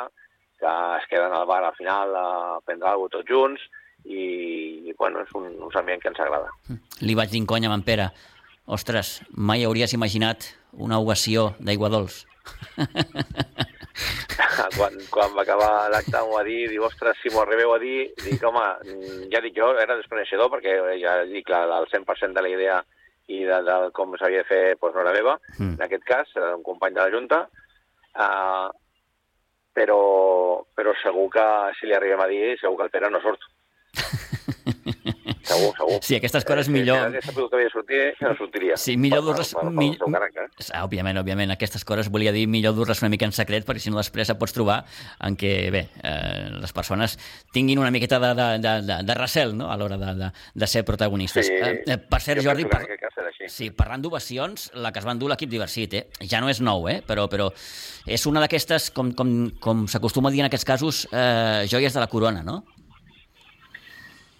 [0.59, 2.27] que es queden al bar al final a
[2.65, 3.63] prendre alguna tots junts
[4.05, 6.51] i, i bueno, és un, un ambient que ens agrada.
[6.67, 6.81] Mm.
[7.07, 8.09] Li vaig dir en conya amb en Pere,
[8.69, 12.23] ostres, mai hauries imaginat una ovació d'aigua dolç.
[14.77, 18.09] quan, quan va acabar l'acte m'ho va dir, diu, ostres, si m'ho arribeu a dir,
[18.23, 18.65] dic, home,
[19.33, 22.79] ja dic jo, era desconeixedor, perquè ja dic, el 100% de la idea
[23.29, 25.75] i de, de com s'havia de fer doncs, no era meva, mm.
[25.77, 27.43] en aquest cas, un company de la Junta,
[28.17, 28.69] uh,
[29.77, 30.01] però,
[30.75, 31.45] però segur que
[31.77, 33.45] si li arribem a dir, segur que el Pere no surt.
[35.49, 35.97] segur, segur.
[36.05, 36.99] Sí, aquestes coses eh, millor...
[36.99, 38.77] Si aquesta pel·lícula havia sortir, no sortiria.
[38.79, 39.53] Sí, millor dur-les...
[39.75, 39.89] Mi...
[40.69, 43.93] Ah, òbviament, òbviament, aquestes coses volia dir millor dur-les una mica en secret, perquè si
[43.93, 44.79] no després et pots trobar
[45.25, 47.17] en què, bé, eh, les persones
[47.55, 50.31] tinguin una miqueta de, de, de, de, de recel, no?, a l'hora de, de,
[50.63, 51.49] de ser protagonistes.
[51.49, 52.83] Sí, eh, eh per cert, Jordi, par...
[53.47, 56.27] sí, parlant d'ovacions, la que es van dur l'equip Diversit, eh?
[56.29, 56.99] ja no és nou, eh?
[57.05, 57.49] però, però
[58.09, 62.03] és una d'aquestes, com, com, com s'acostuma a dir en aquests casos, eh, joies de
[62.03, 62.63] la corona, no?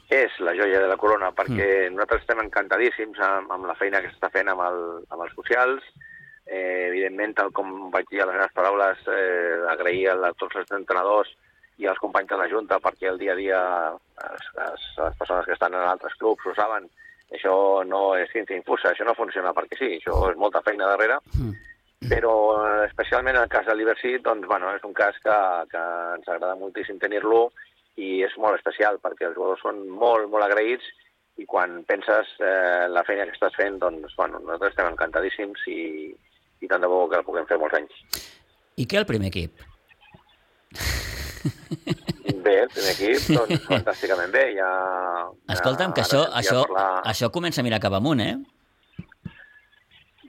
[0.10, 1.93] És la joia de la corona, perquè mm.
[1.93, 4.80] nosaltres estem encantadíssims amb, amb la feina que s'està fent amb, el,
[5.13, 5.86] amb els socials.
[6.50, 10.74] Eh, evidentment, tal com vaig dir a les meves paraules, eh, agrair a tots els
[10.74, 11.30] entrenadors
[11.78, 13.60] i als companys de la Junta perquè el dia a dia
[13.93, 16.89] les, les, les persones que estan en altres clubs ho saben,
[17.30, 17.54] això
[17.86, 22.10] no és ciència infusa, això no funciona perquè sí, això és molta feina darrere, mm.
[22.10, 22.34] però
[22.88, 25.39] especialment en el cas de l'Ibersit, doncs, bueno, és un cas que,
[25.72, 25.86] que
[26.17, 27.52] ens agrada moltíssim tenir-lo
[28.00, 30.88] i és molt especial perquè els jugadors són molt, molt agraïts
[31.40, 35.82] i quan penses eh, la feina que estàs fent, doncs, bueno, nosaltres estem encantadíssims i,
[36.60, 38.24] i tant de bo que el puguem fer molts anys.
[38.80, 39.64] I què el primer equip?
[42.44, 44.46] Bé, el primer equip, doncs, fantàsticament bé.
[44.58, 44.70] Ja,
[45.56, 46.88] Escolta'm, que això, això, parlar...
[47.12, 48.36] això comença a mirar cap amunt, eh?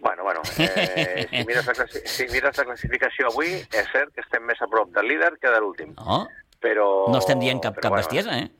[0.00, 4.46] Bueno, bueno, eh, si, mires la si mires la classificació avui, és cert que estem
[4.48, 5.92] més a prop del líder que de l'últim.
[6.00, 6.22] Oh,
[6.60, 6.86] però...
[7.10, 8.50] No estem dient cap, cap bueno, bestiesa, eh?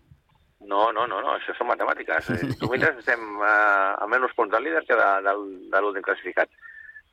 [0.70, 2.32] No, no, no, no, això són matemàtiques.
[2.60, 5.36] tu mires, estem uh, a menys punts del líder que de, de,
[5.72, 6.52] de l'últim classificat.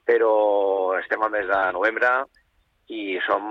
[0.08, 0.34] Però
[1.00, 2.12] estem al mes de novembre
[2.96, 3.44] i som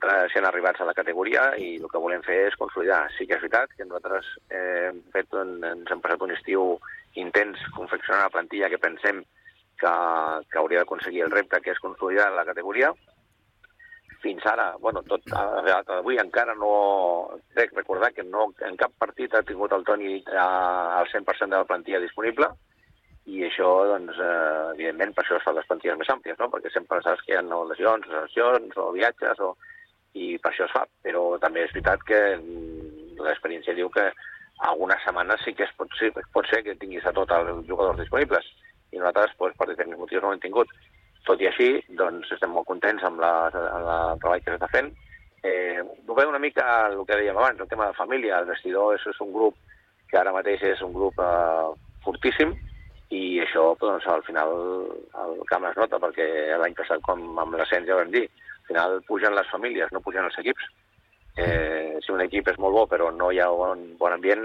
[0.00, 3.02] recient arribats a la categoria i el que volem fer és consolidar.
[3.16, 6.76] Sí que és veritat que nosaltres eh, hem fet un, ens hem passat un estiu
[7.18, 9.24] intens confeccionant una plantilla que pensem
[9.80, 9.94] que,
[10.52, 12.92] que hauria d'aconseguir el repte que és consolidar la categoria,
[14.22, 16.72] fins ara, bueno, tot avui encara no...
[17.54, 21.68] Crec recordar que no, en cap partit ha tingut el Toni al 100% de la
[21.68, 22.50] plantilla disponible
[23.30, 26.48] i això, doncs, eh, evidentment, per això es fan les plantilles més àmplies, no?
[26.52, 29.54] perquè sempre saps que hi ha no, lesions, lesions o viatges, o...
[30.18, 30.86] i per això es fa.
[31.04, 34.08] Però també és veritat que mm, l'experiència diu que
[34.70, 38.00] algunes setmanes sí que es pot, sí, pot ser que tinguis a tots els jugadors
[38.00, 38.48] disponibles
[38.90, 40.72] i nosaltres, doncs, per diferents motius, no ho hem tingut.
[41.28, 44.90] Tot i així, doncs estem molt contents amb, la, amb el treball que s'està fent.
[45.42, 48.40] Eh, ho veig una mica el que dèiem abans, el tema de família.
[48.40, 49.56] El vestidor és, és un grup
[50.10, 51.70] que ara mateix és un grup eh,
[52.04, 52.52] fortíssim
[53.10, 54.52] i això doncs, al final
[55.24, 56.26] el camp es nota perquè
[56.60, 60.28] l'any passat com amb l'ascens ja vam dir, al final pugen les famílies, no pugen
[60.28, 60.68] els equips.
[61.40, 64.44] Eh, si un equip és molt bo però no hi ha un bon ambient,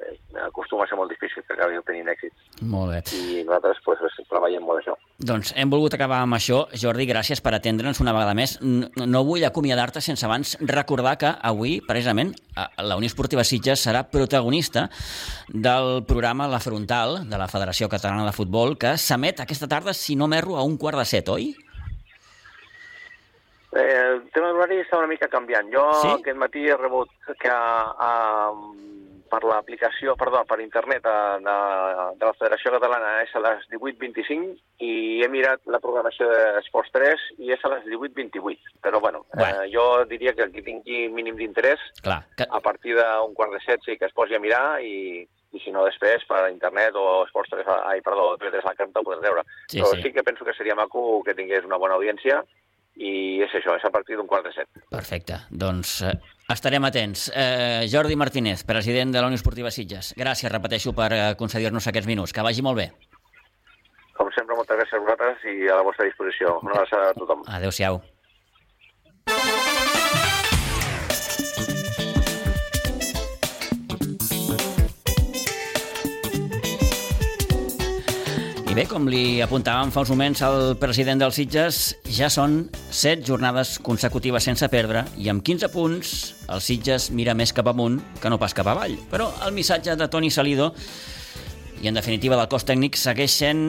[0.00, 2.32] eh, acostuma a ser molt difícil que acabi tenint èxit.
[2.62, 3.00] Molt bé.
[3.16, 4.96] I nosaltres pues, treballem molt això.
[5.18, 6.64] Doncs hem volgut acabar amb això.
[6.76, 8.56] Jordi, gràcies per atendre'ns una vegada més.
[8.62, 14.88] No vull acomiadar-te sense abans recordar que avui, precisament, la Unió Esportiva Sitges serà protagonista
[15.48, 20.16] del programa La Frontal de la Federació Catalana de Futbol, que s'emet aquesta tarda, si
[20.16, 21.52] no m'erro, a un quart de set, oi?
[23.76, 25.68] Eh, el tema d'horari està una mica canviant.
[25.72, 26.12] Jo sí?
[26.14, 27.10] aquest matí he rebut
[27.42, 28.12] que a, a
[29.30, 31.56] per l'aplicació, perdó, per internet de, de,
[32.20, 34.92] de la Federació Catalana és a les 18.25 i
[35.24, 38.76] he mirat la programació d'Esports 3 i és a les 18.28.
[38.84, 39.62] Però, bueno, bueno.
[39.64, 42.46] Eh, jo diria que qui tingui mínim d'interès, que...
[42.46, 45.24] a partir d'un quart de set sí que es posi a mirar i,
[45.56, 49.06] i si no després per internet o Esports 3, ai, perdó, 3 la carta ho
[49.08, 49.46] podràs veure.
[49.66, 50.04] Sí, Però sí.
[50.04, 52.42] sí que penso que seria maco que tingués una bona audiència
[52.96, 54.84] i és això, és a partir d'un quart de set.
[54.92, 55.42] Perfecte.
[55.50, 56.14] Doncs eh,
[56.48, 57.26] Estarem atents.
[57.34, 60.12] Eh, Jordi Martínez, president de la Unió Esportiva Sitges.
[60.14, 62.32] Gràcies, repeteixo, per eh, concedir-nos aquests minuts.
[62.32, 62.86] Que vagi molt bé.
[64.14, 66.60] Com sempre, moltes gràcies a vosaltres i a la vostra disposició.
[66.62, 67.42] Una abraçada a tothom.
[67.58, 68.00] Adéu-siau.
[78.76, 81.76] Bé, com li apuntàvem fa uns moments al president dels Sitges,
[82.12, 86.10] ja són set jornades consecutives sense perdre i amb 15 punts
[86.52, 88.98] el Sitges mira més cap amunt que no pas cap avall.
[89.08, 90.74] Però el missatge de Toni Salido
[91.80, 93.64] i en definitiva del cos tècnic segueix sent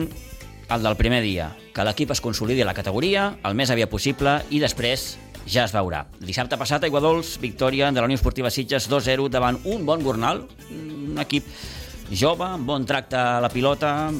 [0.68, 4.42] el del primer dia, que l'equip es consolidi a la categoria el més aviat possible
[4.52, 5.14] i després
[5.48, 6.04] ja es veurà.
[6.20, 10.44] Dissabte passat, a Iguadols, victòria de la Unió Esportiva Sitges 2-0 davant un bon Gornal,
[10.68, 11.48] un equip
[12.10, 14.10] jove, amb bon tracte a la pilota,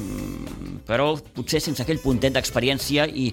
[0.87, 3.27] però potser sense aquell puntet d'experiència i,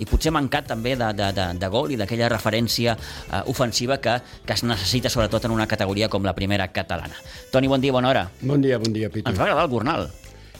[0.00, 4.18] i potser mancat també de, de, de, de gol i d'aquella referència uh, ofensiva que,
[4.46, 7.16] que es necessita sobretot en una categoria com la primera catalana.
[7.52, 8.28] Toni, bon dia, bona hora.
[8.42, 9.28] Bon dia, bon dia, Pitu.
[9.28, 10.08] Ens va agradar el Gornal.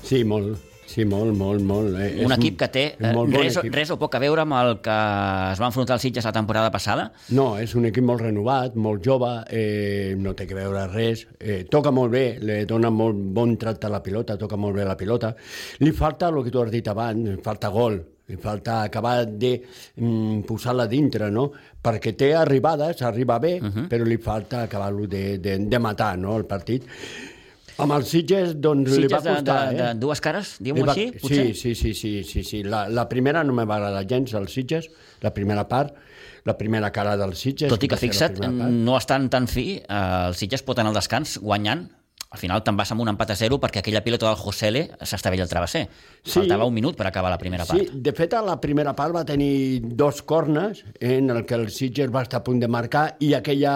[0.03, 0.70] Sí, molt.
[0.91, 1.95] Sí, molt, molt, molt.
[2.03, 3.75] Eh, un equip que té eh, bon res, equip.
[3.79, 4.97] res o poc a veure amb el que
[5.53, 7.07] es va enfrontar els Sitges la temporada passada?
[7.37, 11.63] No, és un equip molt renovat, molt jove, eh, no té que veure res, eh,
[11.71, 14.99] toca molt bé, li dona molt bon tracte a la pilota, toca molt bé la
[14.99, 15.37] pilota.
[15.85, 18.01] Li falta el que tu has dit abans, falta gol,
[18.31, 19.57] li falta acabar de
[19.97, 21.51] mm, posar-la dintre, no?
[21.83, 23.89] Perquè té arribades, arriba bé, uh -huh.
[23.89, 26.85] però li falta acabar-lo de, de, de matar, no?, el partit.
[27.85, 29.83] Amb els Sitges, doncs, Sitges li va costar, de, de, eh?
[29.83, 31.45] de dues cares, diguem-ho així, potser?
[31.55, 32.63] Sí, sí, sí, sí, sí.
[32.67, 34.91] La, la primera no me va agradar gens, els Sitges,
[35.25, 35.97] la primera part,
[36.49, 37.73] la primera cara dels Sitges.
[37.73, 38.41] Tot i que, fixa't,
[38.71, 41.89] no estan tan fi, eh, els Sitges pot anar al descans guanyant
[42.31, 45.43] al final te'n vas amb un empat a zero perquè aquella pilota del Josele s'estavella
[45.43, 45.81] el travesser.
[46.23, 46.37] Sí.
[46.37, 47.81] Faltava un minut per acabar la primera part.
[47.81, 51.67] Sí, de fet, a la primera part va tenir dos cornes en el que el
[51.75, 53.75] Sitges va estar a punt de marcar i aquella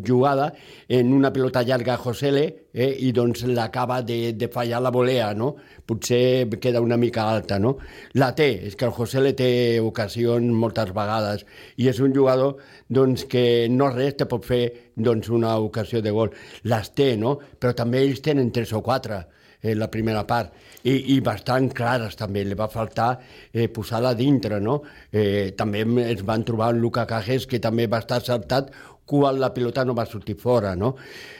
[0.00, 0.54] jugada
[0.88, 5.32] en una pilota llarga a Josele eh, i doncs l'acaba de, de fallar la volea,
[5.34, 5.54] no?
[5.86, 7.76] Potser queda una mica alta, no?
[8.14, 9.50] La té, és que el Josele té
[9.82, 11.44] ocasions moltes vegades
[11.76, 12.56] i és un jugador
[12.88, 14.62] doncs, que no res te pot fer
[14.96, 16.32] doncs, una ocasió de gol.
[16.64, 17.38] Les té, no?
[17.58, 19.24] Però també ells tenen tres o quatre
[19.62, 20.54] en la primera part,
[20.88, 23.10] i, i bastant clares també, li va faltar
[23.52, 24.78] eh, posar-la dintre, no?
[25.12, 28.72] Eh, també es van trobar en Luca Cajes, que també va estar acertat
[29.10, 30.94] quan la pilota no va sortir fora, no?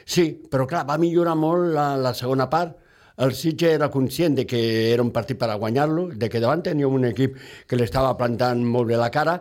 [0.04, 2.74] Sí, però clar, va millorar molt la, la segona part,
[3.20, 4.60] el Sitge era conscient de que
[4.94, 7.34] era un partit per a guanyar-lo, de que davant tenia un equip
[7.68, 9.34] que l'estava plantant molt bé la cara,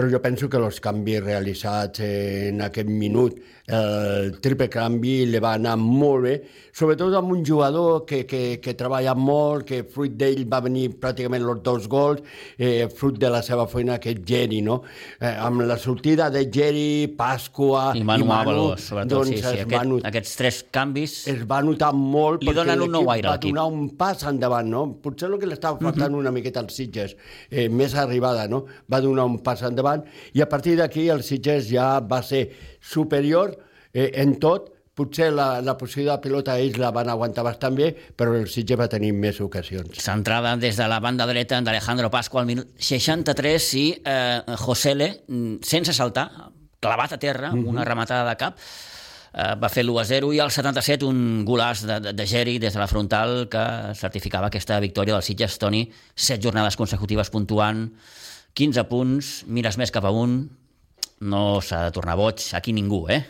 [0.00, 3.36] però jo penso que els canvis realitzats en aquest minut,
[3.70, 6.32] el triple canvi li va anar molt bé,
[6.72, 11.44] sobretot amb un jugador que, que, que treballa molt, que fruit d'ell va venir pràcticament
[11.44, 12.22] els dos gols,
[12.56, 14.80] eh, fruit de la seva feina, que és Geri, no?
[15.20, 19.42] Eh, amb la sortida de Geri, Pasqua i Manu, i Manu Avalos, sobretot, doncs sí,
[19.44, 19.62] sí.
[19.66, 20.08] Aquest, not...
[20.10, 21.18] aquests tres canvis...
[21.30, 24.86] Es va notar molt li donen un nou aire va donar un pas endavant, no?
[25.04, 26.16] Potser el que li estava faltant mhm.
[26.16, 26.24] -huh.
[26.24, 27.16] una miqueta als Sitges,
[27.50, 28.64] eh, més arribada, no?
[28.90, 29.89] Va donar un pas endavant
[30.34, 32.46] i a partir d'aquí el Sitges ja va ser
[32.80, 33.56] superior
[33.92, 37.90] eh, en tot, potser la, la posició de pilota ells la van aguantar bastant bé,
[38.16, 40.02] però el Sitges va tenir més ocasions.
[40.02, 45.60] Centrada des de la banda dreta d'Alejandro Pasqua al minut 63 i eh, Josele, mm,
[45.66, 46.28] sense saltar,
[46.80, 47.68] clavat a terra, mm -hmm.
[47.68, 48.58] una rematada de cap,
[49.32, 52.58] eh, va fer l'1 a 0 i al 77 un golàs de, de, de Geri
[52.58, 57.90] des de la frontal que certificava aquesta victòria del Sitges Toni, set jornades consecutives puntuant,
[58.58, 60.40] 15 punts, mires més cap a un,
[61.20, 63.20] no s'ha de tornar boig, aquí ningú, eh?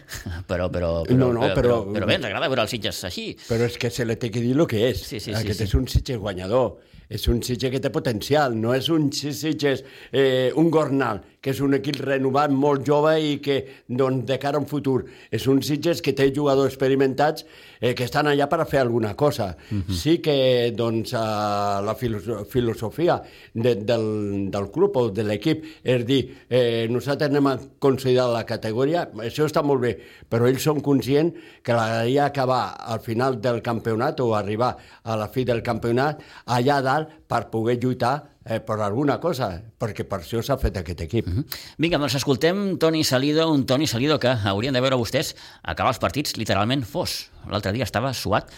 [0.46, 3.26] Però, però, però, no, no, però, però, però bé, ens agrada veure els Sitges així.
[3.48, 5.02] Però és que se li té que dir el que és.
[5.02, 5.78] Sí, sí, Aquest sí, és sí.
[5.80, 6.78] un Sitges guanyador,
[7.10, 11.60] és un Sitges que té potencial, no és un Sitges, eh, un Gornal, que és
[11.64, 13.56] un equip renovat molt jove i que,
[13.88, 17.46] doncs, de cara a un futur, és un Sitges que té jugadors experimentats
[17.80, 19.56] eh, que estan allà per a fer alguna cosa.
[19.70, 19.84] Uh mhm.
[19.88, 19.94] -huh.
[19.94, 23.22] Sí que, doncs, eh, la filosofia
[23.54, 28.44] de, del, del club o de l'equip és dir, eh, nosaltres anem a consolidar la
[28.44, 29.98] categoria, això està molt bé,
[30.28, 35.28] però ells són conscients que l'agradaria acabar al final del campionat o arribar a la
[35.28, 40.42] fi del campionat allà dalt per poder lluitar eh, per alguna cosa, perquè per això
[40.42, 41.26] s'ha fet aquest equip.
[41.26, 41.38] Mhm.
[41.38, 41.58] -huh.
[41.78, 45.98] Vinga, doncs escoltem Toni Salido, un Toni Salido que haurien de veure vostès acabar els
[45.98, 47.30] partits literalment fos.
[47.48, 48.50] L'altre dia estava suat,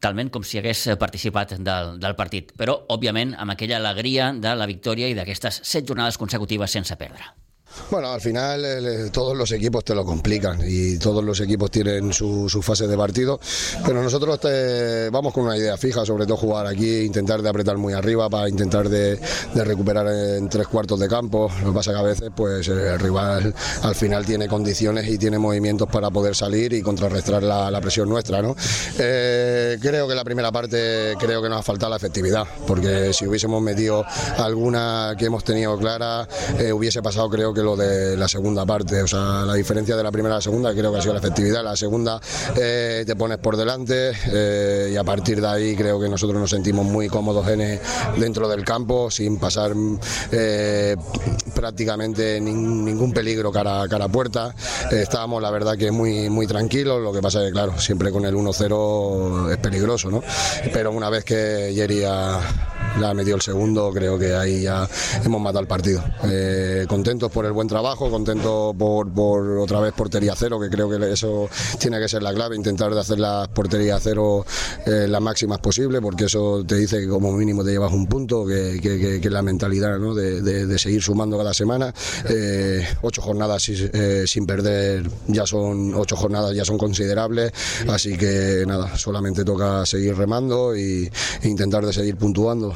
[0.00, 4.66] talment com si hagués participat del, del partit, però, òbviament, amb aquella alegria de la
[4.66, 7.45] victòria i d'aquestes set jornades consecutives sense perdre.
[7.90, 12.12] Bueno, al final eh, todos los equipos te lo complican y todos los equipos tienen
[12.12, 13.38] su, su fase de partido,
[13.84, 14.40] pero nosotros
[15.10, 18.48] vamos con una idea fija, sobre todo jugar aquí, intentar de apretar muy arriba para
[18.48, 19.16] intentar de,
[19.54, 21.50] de recuperar en tres cuartos de campo.
[21.62, 25.38] Lo que pasa que a veces pues el rival al final tiene condiciones y tiene
[25.38, 28.42] movimientos para poder salir y contrarrestar la, presión nuestra.
[28.42, 28.56] ¿no?
[28.98, 33.26] Eh, creo que la primera parte creo que nos ha faltado la efectividad, porque si
[33.26, 34.04] hubiésemos metido
[34.38, 36.26] alguna que hemos tenido clara,
[36.58, 39.02] eh, hubiese pasado creo que lo de la segunda parte.
[39.02, 41.20] O sea, la diferencia de la primera a la segunda creo que ha sido la
[41.20, 41.64] efectividad.
[41.64, 42.20] La segunda
[42.54, 46.50] eh, te pones por delante eh, y a partir de ahí creo que nosotros nos
[46.50, 47.80] sentimos muy cómodos en,
[48.18, 49.72] dentro del campo sin pasar
[50.30, 50.96] eh,
[51.54, 54.54] prácticamente ningún peligro cara, cara a puerta.
[54.90, 58.26] estábamos la verdad que muy, muy tranquilos, lo que pasa es que claro, siempre con
[58.26, 60.22] el 1-0 es peligroso, ¿no?
[60.74, 62.38] Pero una vez que Jerry ha,
[63.00, 64.86] la el segundo, creo que ahí ya
[65.24, 66.04] hemos matado el partido.
[66.86, 71.12] contentos por el buen trabajo, contento por, por, otra vez portería cero, que creo que
[71.12, 74.44] eso tiene que ser la clave, intentar de hacer la portería cero
[74.86, 78.46] eh, las máximas posible, porque eso te dice que como mínimo te llevas un punto,
[78.46, 80.14] que, que, la mentalidad ¿no?
[80.14, 81.92] de, de, seguir sumando cada semana.
[82.28, 87.52] Eh, ocho jornadas eh, sin perder, ya son ocho jornadas, ya son considerables,
[87.88, 91.10] así que nada, solamente toca seguir remando e
[91.42, 92.72] intentar de seguir puntuando,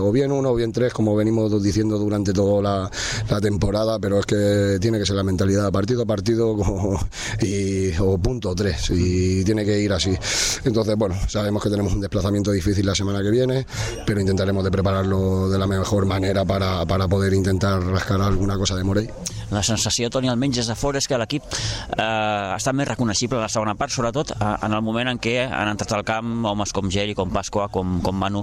[0.00, 2.90] o bien uno o bien tres, como venimos diciendo durante toda
[3.28, 6.56] la temporada, pero es que tiene que ser la mentalidad partido a partido
[7.42, 10.16] y, o punto tres y tiene que ir así.
[10.64, 13.66] Entonces, bueno, sabemos que tenemos un desplazamiento difícil la semana que viene,
[14.06, 18.76] pero intentaremos de prepararlo de la mejor manera para, para poder intentar rascar alguna cosa
[18.76, 19.08] de Morey.
[19.50, 23.38] La sensació, Toni, almenys des de fora, és que l'equip eh, ha estat més reconeixible
[23.38, 26.48] a la segona part, sobretot eh, en el moment en què han entrat al camp
[26.50, 28.42] homes com Geri, com Pasqua, com, com Manu.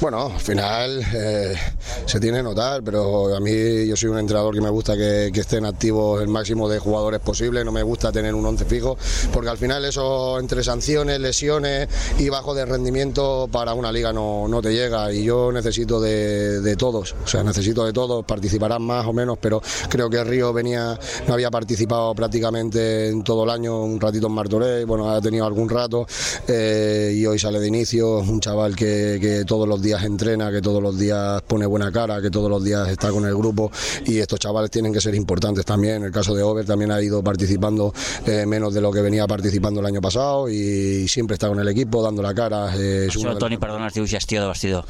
[0.00, 1.54] Bueno, al final eh,
[2.06, 5.32] se tiene que notar, pero a mí yo soy un entrenador que me gusta que,
[5.36, 8.96] estén activos el máximo de jugadores posible, no me gusta tener un once fijo,
[9.32, 11.88] porque al final eso entre sanciones, lesiones
[12.18, 16.60] y bajo de rendimiento para una liga no, no te llega y yo necesito de,
[16.60, 20.52] de, todos, o sea, necesito de todos, participarán más o menos, pero creo que Río
[20.52, 20.98] venía,
[21.28, 25.46] no había participado prácticamente en todo el año, un ratito en Martorell, bueno, ha tenido
[25.46, 26.06] algún rato
[26.48, 30.60] eh, y hoy sale de inicio, un chaval que, que todos los días entrena, que
[30.60, 33.70] todos los días pone buena cara, que todos los días está con el grupo
[34.04, 35.96] y estos chavales tienen que ser importantes también.
[35.96, 37.92] En el caso de Over también ha ido participando
[38.26, 41.68] eh, menos de lo que venía participando el año pasado y siempre está con el
[41.68, 42.74] equipo dando la cara.
[42.76, 44.84] Eh, de Toni, perdona, diu gestió de vestidor.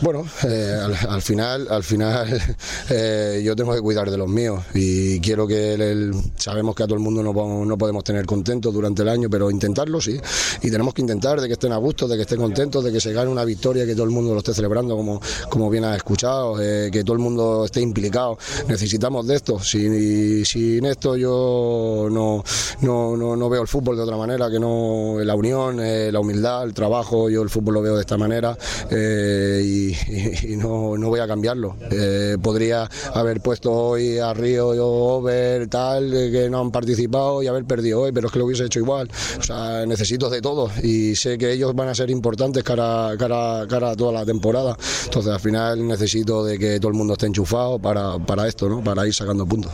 [0.00, 2.40] Bueno, eh, al, al, final, al final
[2.90, 6.82] eh, yo tengo que cuidar de los míos y quiero que el, el, sabemos que
[6.82, 7.32] a todo el mundo no,
[7.64, 10.18] no podemos tener contentos durante el año, pero intentarlo sí.
[10.62, 13.00] Y tenemos que intentar de que estén a gusto, de que estén contentos, de que
[13.00, 15.96] se gane una victoria, que todo el mundo lo esté celebrando como, como bien ha
[15.96, 18.38] escuchado, que todo el mundo esté implicado.
[18.68, 19.58] Necesitamos de esto.
[19.58, 22.44] Sin, sin esto yo no,
[22.80, 26.20] no, no, no, veo el fútbol de otra manera, que no la unión, eh, la
[26.20, 28.56] humildad, el trabajo, yo el fútbol lo veo de esta manera
[28.90, 31.76] eh, y, y, no, no, voy a cambiarlo.
[31.90, 37.48] Eh, podría haber puesto hoy a Río o Over, tal, que no han participado y
[37.48, 39.10] haber perdido hoy, pero es que lo hubiese hecho igual.
[39.38, 43.66] O sea, necesito de todo y sé que ellos van a ser importantes cara, cara,
[43.68, 44.76] cara a toda la temporada.
[45.04, 48.82] Entonces, al final necesito de que todo el mundo esté enchufado para, para esto, ¿no?
[48.84, 49.72] para ir sacando puntos.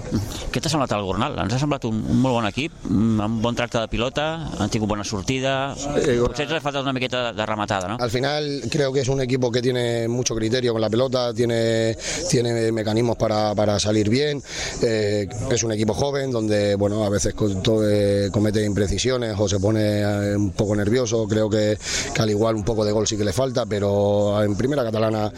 [0.52, 1.36] Què t'ha semblat el Gornal?
[1.44, 4.26] Ens ha semblat un, un molt bon equip, amb un bon tracte de pilota,
[4.58, 7.98] han tingut bona sortida, eh, potser ens ha faltat una miqueta de rematada, ¿no?
[8.00, 11.96] Al final creo que es un equipo que tiene mucho criterio con la pelota, tiene,
[12.30, 14.42] tiene mecanismos para, para salir bien,
[14.82, 20.00] eh, es un equipo joven donde, bueno, a veces eh, comete imprecisiones o se pone
[20.00, 21.78] eh, un poco nervioso, creo que,
[22.14, 25.32] que al igual un poco de gol sí que le falta, pero en primera catalana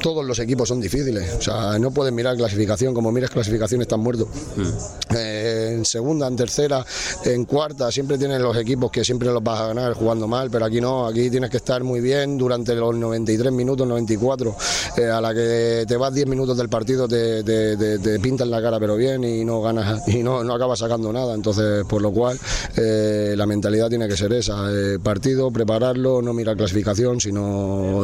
[0.00, 1.34] todos los equipos son difíciles.
[1.38, 4.28] O sea, no puedes mirar clasificación, como miras clasificación están muertos.
[4.56, 5.16] Mm.
[5.16, 6.84] Eh, en segunda, en tercera,
[7.24, 10.64] en cuarta, siempre tienen los equipos que siempre los vas a ganar jugando mal, pero
[10.64, 14.56] aquí no, aquí tienes que estar muy bien durante los 93 minutos, 94.
[14.98, 18.50] Eh, a la que te vas 10 minutos del partido te, te, te, te, pintan
[18.50, 21.34] la cara pero bien y no ganas y no, no acabas sacando nada.
[21.34, 22.38] Entonces, por lo cual,
[22.76, 24.66] eh, la mentalidad tiene que ser esa.
[25.02, 28.02] Partido, prepararlo, no mirar clasificación, sino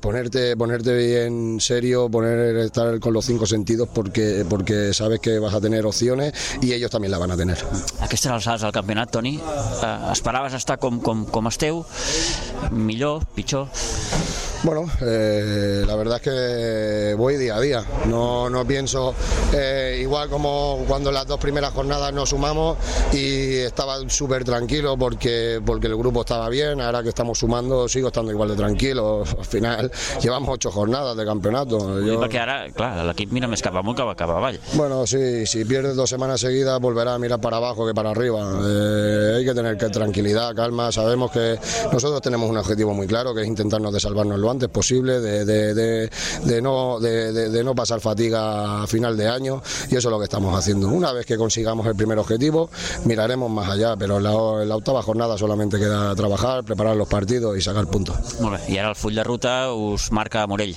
[0.00, 5.54] ponerte ponerte bien serio, poner estar con los cinco sentidos porque, porque sabes que vas
[5.54, 7.58] a tener opciones y ellos también la van a tener.
[8.00, 11.84] Aquestes alçades del campionat, Toni, eh, esperaves estar com, com, com esteu?
[12.70, 13.68] Millor, pitjor?
[14.62, 17.82] Bueno, eh, la verdad es que voy día a día.
[18.06, 19.14] No, no pienso
[19.54, 22.76] eh, igual como cuando las dos primeras jornadas nos sumamos
[23.10, 26.80] y estaba súper tranquilo porque, porque el grupo estaba bien.
[26.82, 29.24] Ahora que estamos sumando, sigo estando igual de tranquilo.
[29.38, 29.90] Al final
[30.20, 31.98] llevamos ocho jornadas de campeonato.
[32.04, 32.20] Yo...
[32.20, 34.60] Perquè ara, clar, l'equip mira amunt que cap avall.
[34.74, 38.60] Bueno, sí, si pierdes dos semanas seguidas volverá a mirar para abajo que para arriba.
[38.62, 40.92] Eh, hay que tener que tranquilidad, calma.
[40.92, 41.58] Sabemos que
[41.90, 45.74] nosotros tenemos un objetivo muy claro, que es intentarnos de salvarnos antes posible, de, de,
[45.74, 46.10] de,
[46.44, 50.24] de no, de, no pasar fatiga a final de año y eso es lo que
[50.24, 50.88] estamos haciendo.
[50.88, 52.70] Una vez que consigamos el primer objetivo,
[53.04, 57.08] miraremos más allá, pero en la, en la octava jornada solamente queda trabajar, preparar los
[57.08, 58.16] partidos y sacar puntos.
[58.40, 60.76] Molt bé, i ara el full de ruta us marca Morell.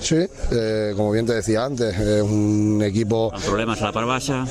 [0.00, 3.30] Sí, eh, como bien te decía antes, es un equipo...
[3.30, 4.46] Con problemas a la par baja.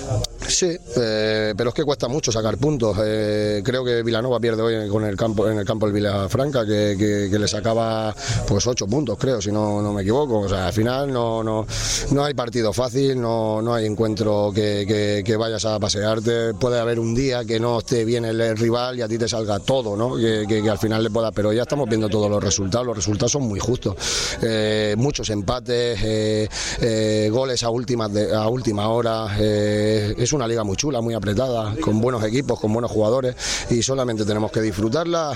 [0.47, 2.97] Sí, eh, pero es que cuesta mucho sacar puntos.
[3.03, 6.95] Eh, creo que Vilanova pierde hoy con el campo, en el campo del Vilafranca, que,
[6.97, 8.15] que, que le sacaba
[8.47, 10.39] pues ocho puntos, creo, si no, no me equivoco.
[10.39, 11.67] O sea, al final no, no,
[12.11, 16.53] no hay partido fácil, no, no hay encuentro que, que, que, vayas a pasearte.
[16.53, 19.59] Puede haber un día que no esté bien el, rival y a ti te salga
[19.59, 20.15] todo, ¿no?
[20.15, 21.31] Que, al final le pueda.
[21.31, 22.87] Pero ya estamos viendo todos los resultados.
[22.87, 23.95] Los resultados son muy justos.
[24.41, 26.47] Eh, muchos empates, eh,
[26.79, 29.35] eh, goles a última, de, a última hora.
[29.39, 33.35] Eh, es una liga muy chula, muy apretada, con buenos equipos, con buenos jugadores
[33.71, 35.33] y solamente tenemos que disfrutarla,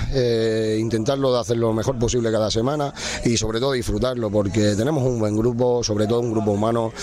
[0.78, 2.94] intentarlo de hacer lo mejor posible cada semana
[3.26, 6.94] y sobre todo disfrutarlo porque tenemos un buen grupo, sobre todo un grupo humano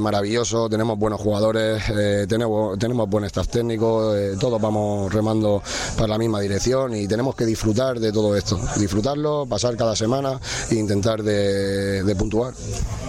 [0.00, 1.84] maravilloso, tenemos buenos jugadores,
[2.28, 5.62] tenemos, tenemos buen staff técnico, todos vamos remando
[5.96, 10.40] para la misma dirección y tenemos que disfrutar de todo esto, disfrutarlo, pasar cada semana
[10.70, 12.54] e intentar de puntuar.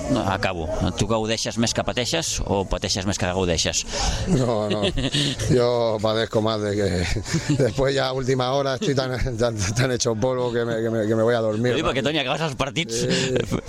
[0.09, 0.65] No, acabo.
[0.97, 3.83] Tu gaudeixes més que pateixes o pateixes més que gaudeixes?
[4.33, 4.81] No, no.
[5.53, 6.89] Yo padezco más de que
[7.63, 11.15] después ya a última hora estoy tan, tan, hecho polvo que me, que, me, que
[11.15, 11.75] me, voy a dormir.
[11.75, 13.05] Sí, perquè, Toni, acabes els partits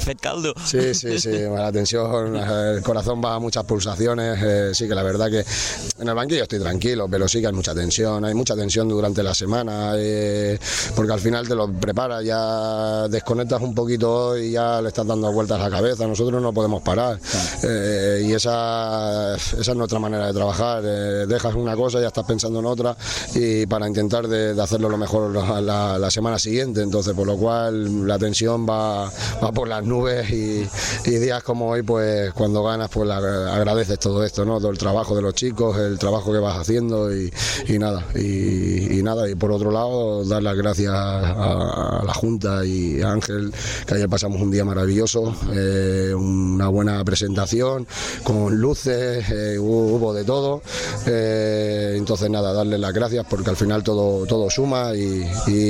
[0.00, 0.54] fet caldo.
[0.64, 1.36] Sí, sí, sí.
[1.44, 4.38] La tensión, el corazón va a muchas pulsaciones.
[4.42, 5.44] Eh, sí que la verdad que
[6.00, 8.24] en el banquillo estoy tranquilo, pero sí que hay mucha tensión.
[8.24, 10.58] Hay mucha tensión durante la semana eh,
[10.96, 15.19] porque al final te lo preparas, ya desconectas un poquito y ya le estás dando
[15.28, 16.06] vueltas a la cabeza.
[16.06, 17.18] Nosotros no podemos parar.
[17.62, 20.82] Eh, y esa, esa es nuestra manera de trabajar.
[20.84, 22.96] Eh, dejas una cosa ya estás pensando en otra
[23.34, 26.82] y para intentar de, hacerlo lo mejor la, semana siguiente.
[26.82, 29.10] Entonces, por lo cual la tensión va,
[29.42, 30.68] va por las nubes y,
[31.20, 34.58] días como hoy, pues cuando ganas, pues agradeces todo esto, ¿no?
[34.58, 37.30] Todo el trabajo de los chicos, el trabajo que vas haciendo y,
[37.78, 38.04] nada.
[38.14, 43.52] Y, nada, y por otro lado, dar las gracias a, la Junta y a Ángel,
[43.86, 44.99] que ayer pasamos un día maravilloso,
[45.55, 47.86] eh, una buena presentación,
[48.22, 50.62] con luces, eh, hubo de todo.
[51.07, 55.22] Eh, entonces, nada, darle las gracias porque al final todo, todo suma y,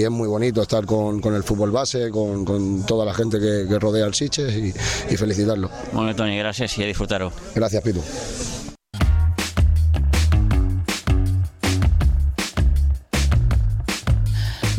[0.03, 4.15] es muy bonito estar con, el fútbol base, con, toda la gente que, rodea al
[4.15, 4.53] Siches
[5.11, 5.71] y, felicitarlo.
[5.93, 7.33] Bueno, Tony, gracias y a disfrutarlo.
[7.55, 8.01] Gracias, Pitu.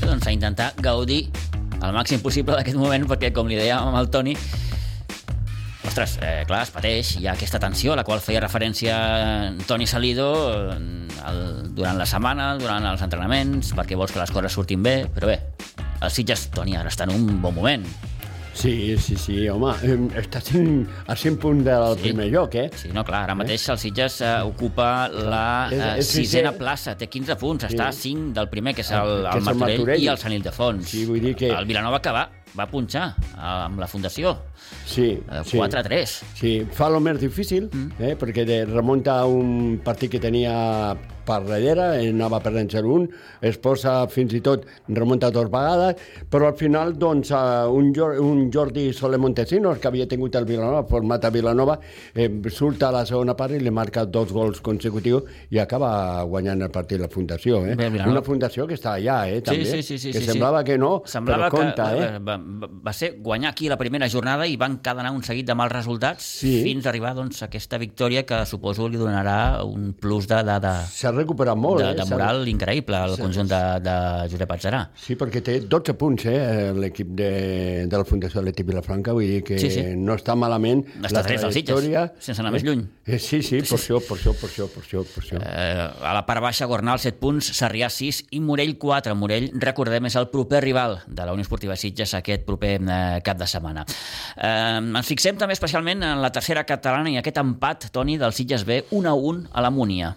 [0.02, 1.30] Doncs intentar gaudir
[1.82, 4.36] al màxim possible d'aquest moment perquè, com li dèiem amb el Toni,
[5.88, 8.95] ostres, eh, clar, es pateix, hi ha aquesta tensió a la qual feia referència
[9.67, 10.29] Toni Salido
[10.71, 11.41] el,
[11.75, 15.39] durant la setmana, durant els entrenaments, perquè vols que les coses surtin bé, però bé,
[16.01, 17.86] el Sitges, Toni, ara està en un bon moment.
[18.54, 19.72] Sí, sí, sí, home,
[20.20, 22.04] està sent a 100 punts del sí.
[22.04, 22.68] primer lloc, eh?
[22.78, 27.39] Sí, no, clar, ara mateix el Sitges uh, ocupa la uh, sisena plaça, té 15
[27.41, 27.72] punts, sí.
[27.72, 30.36] està a 5 del primer, que és el, el, el Martorell, Martorell i el Sant
[30.36, 30.91] Ildefons.
[30.91, 31.52] Sí, vull dir que...
[31.56, 32.28] El Vilanova que va,
[32.58, 34.36] va punxar amb la Fundació.
[34.86, 36.12] Sí, 4-3.
[36.12, 36.28] Sí.
[36.41, 38.04] sí, fa el més difícil, mm.
[38.04, 40.54] eh, perquè remunta un partit que tenia
[41.32, 43.07] per darrere, anava perdent 0-1,
[43.47, 46.01] es posa fins i tot, remunta dues vegades,
[46.32, 47.32] però al final, doncs,
[47.71, 51.77] un, un Jordi Soler Montesinos, que havia tingut el Vilanova, format a Vilanova,
[52.13, 56.65] eh, surt a la segona part i li marca dos gols consecutius i acaba guanyant
[56.67, 57.61] el partit la Fundació.
[57.67, 57.75] Eh?
[57.79, 60.71] Bé, Una Fundació que està allà, eh, també, sí, sí, sí, que sí, semblava sí.
[60.71, 61.88] que no, semblava però compta.
[61.95, 62.21] Que, eh?
[62.27, 62.38] va,
[62.89, 66.27] va ser guanyar aquí la primera jornada i van cadenar un seguit de mals resultats
[66.41, 66.57] sí.
[66.65, 70.57] fins a arribar doncs, a aquesta victòria que suposo li donarà un plus de, de,
[70.63, 70.75] de,
[71.22, 71.82] recuperat molt.
[71.82, 71.97] De, eh?
[71.97, 73.95] de moral increïble al conjunt de, de
[74.34, 74.82] Josep Atzarà.
[74.97, 77.32] Sí, perquè té 12 punts eh, l'equip de,
[77.89, 79.86] de la Fundació Atlètic Vilafranca, vull dir que sí, sí.
[79.97, 82.05] no està malament està la trajectòria.
[82.11, 82.57] Sitges, sense anar eh?
[82.57, 82.84] més lluny.
[83.05, 85.03] Eh, sí, sí, per això, per això, per això, per això.
[85.11, 85.41] Per això.
[85.41, 89.15] Eh, a la part baixa, Gornal 7 punts, Sarrià 6 i Morell 4.
[89.17, 93.39] Morell, recordem, és el proper rival de la Unió Esportiva Sitges aquest proper eh, cap
[93.39, 93.86] de setmana.
[94.38, 98.65] Eh, ens fixem també especialment en la tercera catalana i aquest empat, Toni, del Sitges
[98.67, 100.15] B, 1 a 1 a la Múnia.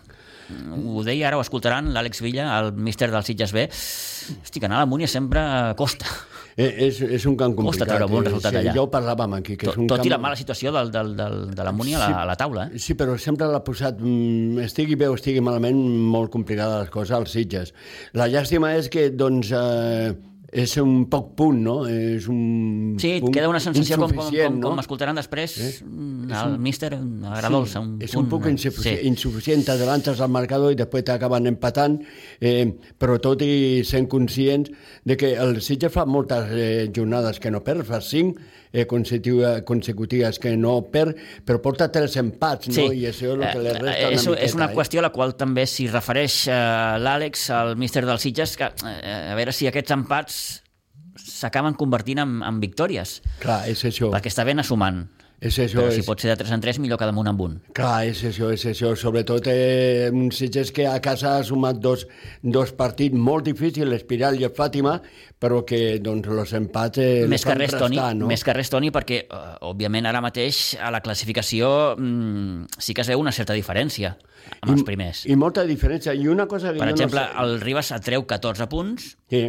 [0.51, 3.67] Ho deia, ara ho escoltaran, l'Àlex Villa, el míster del Sitges B.
[3.71, 5.43] Hosti, que anar a la Múnia sempre
[5.79, 6.09] costa.
[6.55, 7.81] Eh, és, és un camp complicat.
[7.81, 8.75] Costa treure bon resultat sí, allà.
[8.77, 9.57] Ja ho parlàvem aquí.
[9.59, 10.07] Que tot, és un tot camp...
[10.07, 12.37] i la mala situació del, del, del, de la Múnia sí, a, la, a la
[12.39, 12.69] taula.
[12.71, 12.83] Eh?
[12.83, 15.81] Sí, però sempre l'ha posat, mm, estigui bé o estigui malament,
[16.15, 17.75] molt complicada les coses als Sitges.
[18.15, 20.15] La llàstima és que, doncs, eh,
[20.55, 21.75] és un poc punt, no?
[21.91, 24.71] És un sí, punt queda una sensació com, com, com, no?
[24.71, 25.71] com escoltaran després eh?
[25.83, 27.81] el un, míster agradolça.
[27.81, 29.11] Sí, un és un poc insuficient, sí.
[29.11, 31.99] insuficient, t'adelances al marcador i després t'acaben empatant,
[32.39, 32.69] eh,
[33.01, 34.71] però tot i sent conscients
[35.03, 38.39] de que el Sitges fa moltes eh, jornades que no perd, fa cinc
[38.75, 41.17] eh, consecutives que no perd,
[41.47, 42.75] però porta tres empats, no?
[42.77, 43.01] Sí.
[43.05, 44.45] I això és el que li resta eh, una és, miqueta.
[44.49, 46.59] És una qüestió a la qual també s'hi refereix eh,
[47.01, 50.41] l'Àlex, el míster del Sitges, que eh, a veure si aquests empats
[51.25, 53.21] s'acaben convertint en, en victòries.
[53.43, 54.11] Clar, és això.
[54.15, 55.05] Perquè està ben assumant.
[55.45, 56.07] És això, Però si és...
[56.09, 57.57] pot ser de 3 en 3, millor que damunt en un.
[57.77, 58.95] Clar, és això, és això.
[58.97, 62.07] Sobretot eh, un Sitges que a casa ha sumat dos,
[62.41, 64.97] dos partits molt difícils, l'Espiral i el Fàtima,
[65.41, 68.31] però que doncs, els empats eh, més que res, restar, Toni, no?
[68.31, 71.69] Més que res, Toni, perquè, uh, òbviament, ara mateix a la classificació
[71.99, 74.15] mm, sí que es veu una certa diferència
[74.63, 75.27] amb I, els primers.
[75.29, 76.17] I molta diferència.
[76.17, 77.45] I una cosa que per exemple, no sé...
[77.45, 79.47] el Ribas treu 14 punts, sí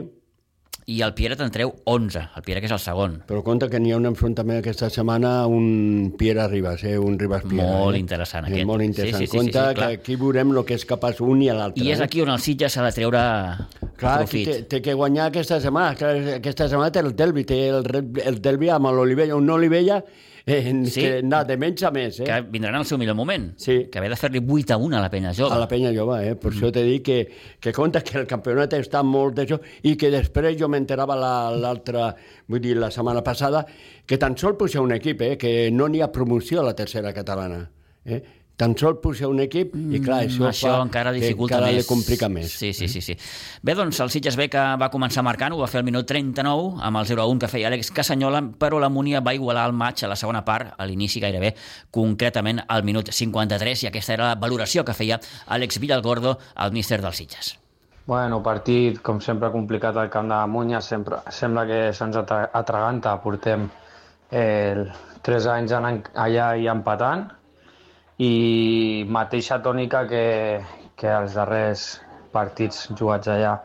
[0.86, 3.16] i el Pierre te'n treu 11, el Pierre que és el segon.
[3.26, 6.94] Però compte que n'hi ha un enfrontament aquesta setmana, un Pierre Ribas, eh?
[7.02, 7.66] un Ribas Pierre.
[7.66, 8.02] Molt eh?
[8.04, 8.62] interessant aquest.
[8.62, 9.24] És molt interessant.
[9.24, 11.50] Sí, sí, sí, compte sí, sí, que aquí veurem el que és capaç un i
[11.50, 11.82] l'altre.
[11.82, 12.06] I és eh?
[12.06, 13.24] aquí on el Sitges s'ha de treure
[13.98, 14.52] Clar, profit.
[14.52, 16.14] Té, té que guanyar aquesta setmana.
[16.38, 17.90] Aquesta setmana té el Delvi, té el,
[18.22, 20.04] el Delvi amb l'Olivella, un Olivella
[20.46, 22.20] eh, sí, que anar de menys a més.
[22.20, 22.28] Eh?
[22.28, 23.48] Que vindran al seu millor moment.
[23.62, 23.78] Sí.
[23.92, 25.56] Que haver de fer-li 8 a 1 a la penya jove.
[25.56, 26.36] A la penya jove, eh?
[26.36, 26.58] Per mm.
[26.58, 27.18] això t'he dit que,
[27.60, 32.44] que compta que el campionat està molt d'això i que després jo m'enterava l'altra, la,
[32.48, 33.66] vull dir, la setmana passada,
[34.06, 35.34] que tan sol puja un equip, eh?
[35.42, 37.66] Que no n'hi ha promoció a la tercera catalana.
[38.06, 38.22] Eh?
[38.56, 41.84] Tan sol puja un equip i clar, això, mm, això fa encara dificulta encara més.
[41.84, 42.54] li complica més.
[42.56, 43.18] Sí, sí, sí, sí.
[43.62, 46.80] Bé, doncs el Sitges B que va començar marcant ho va fer al minut 39
[46.80, 50.08] amb el 0-1 que feia Àlex Casanyola, però la Múnia va igualar el maig a
[50.08, 51.54] la segona part, a l'inici gairebé,
[51.92, 57.02] concretament al minut 53, i aquesta era la valoració que feia Àlex Villalgordo, el míster
[57.02, 57.56] dels Sitges.
[58.06, 63.18] Bueno, partit, com sempre, complicat al camp de la Múnia, sempre, sembla que se'ns atraganta,
[63.24, 63.68] portem
[64.32, 64.86] eh,
[65.26, 67.26] tres anys anant allà i empatant,
[68.22, 70.26] i mateixa tònica que,
[70.96, 71.88] que els darrers
[72.32, 73.56] partits jugats allà.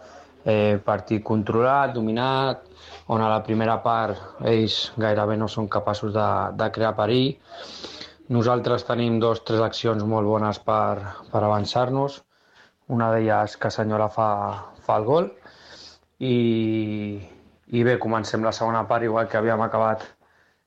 [0.40, 2.64] Eh, partit controlat, dominat,
[3.12, 7.34] on a la primera part ells gairebé no són capaços de, de crear perill.
[8.30, 12.22] Nosaltres tenim dos tres accions molt bones per, per avançar-nos.
[12.90, 14.30] Una d'elles que Senyora fa,
[14.86, 15.28] fa el gol
[16.20, 17.18] i,
[17.70, 20.02] i bé, comencem la segona part igual que havíem acabat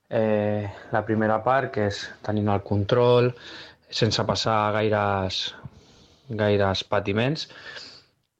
[0.09, 3.31] eh, la primera part, que és tenint el control,
[3.93, 5.39] sense passar gaires,
[6.29, 7.47] gaires patiments.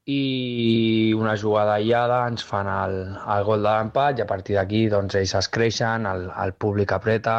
[0.09, 2.97] I una jugada aïllada ens fan el,
[3.37, 6.91] el gol de l'empat i a partir d'aquí doncs, ells es creixen, el, el públic
[6.91, 7.37] apreta,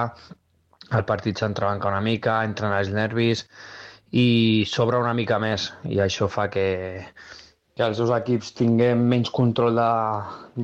[0.93, 3.45] el partit s'entrebanca una mica, entren els nervis
[4.15, 5.73] i s'obre una mica més.
[5.85, 6.67] I això fa que,
[7.77, 9.91] que els dos equips tinguem menys control de,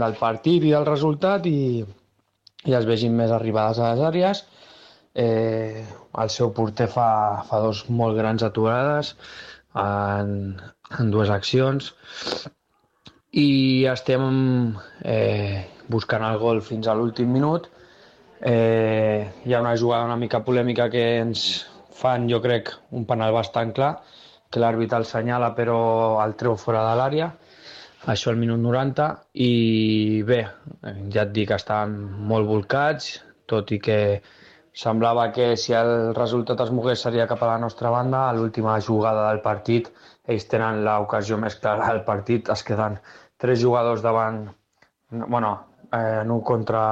[0.03, 1.83] del partit i del resultat i,
[2.65, 4.45] i es vegin més arribades a les àrees.
[5.15, 5.85] Eh,
[6.19, 7.09] el seu porter fa,
[7.49, 9.15] fa dos molt grans aturades
[9.75, 10.57] en,
[10.99, 11.93] en dues accions.
[13.31, 14.25] I estem
[15.07, 17.69] eh, buscant el gol fins a l'últim minut.
[18.41, 21.45] Eh, hi ha una jugada una mica polèmica que ens
[22.01, 23.93] fan, jo crec, un penal bastant clar,
[24.51, 25.79] que l'àrbitre el senyala però
[26.25, 27.29] el treu fora de l'àrea,
[28.11, 29.09] això al minut 90,
[29.45, 30.41] i bé,
[31.13, 31.99] ja et dic, estan
[32.31, 33.19] molt volcats,
[33.51, 34.01] tot i que
[34.73, 38.29] Semblava que si el resultat es mogués seria cap a la nostra banda.
[38.29, 39.91] A l'última jugada del partit
[40.31, 42.51] ells tenen l'ocasió més clara del partit.
[42.55, 42.99] Es queden
[43.41, 44.45] tres jugadors davant,
[45.11, 45.53] bueno,
[45.93, 46.85] eh, no contra,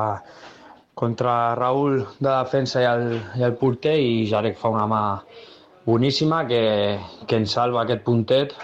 [0.94, 3.06] contra Raül de defensa i el,
[3.38, 5.02] i el porter i Jarek fa una mà
[5.86, 6.62] boníssima que,
[7.26, 8.56] que ens salva aquest puntet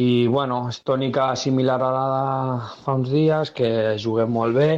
[0.00, 4.70] i bueno, és tònica similar a la de fa uns dies, que juguem molt bé,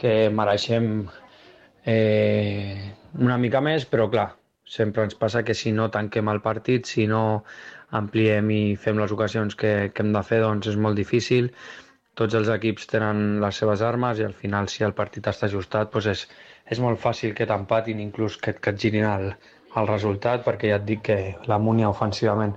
[0.00, 1.02] que mereixem
[1.84, 4.30] eh, una mica més, però clar,
[4.64, 7.42] sempre ens passa que si no tanquem el partit, si no
[7.98, 11.50] ampliem i fem les ocasions que, que hem de fer, doncs és molt difícil.
[12.20, 15.90] Tots els equips tenen les seves armes i al final si el partit està ajustat
[15.94, 16.26] doncs és,
[16.70, 19.32] és molt fàcil que t'empatin, inclús que, que et girin el,
[19.80, 21.18] el resultat, perquè ja et dic que
[21.50, 22.54] la Múnia ofensivament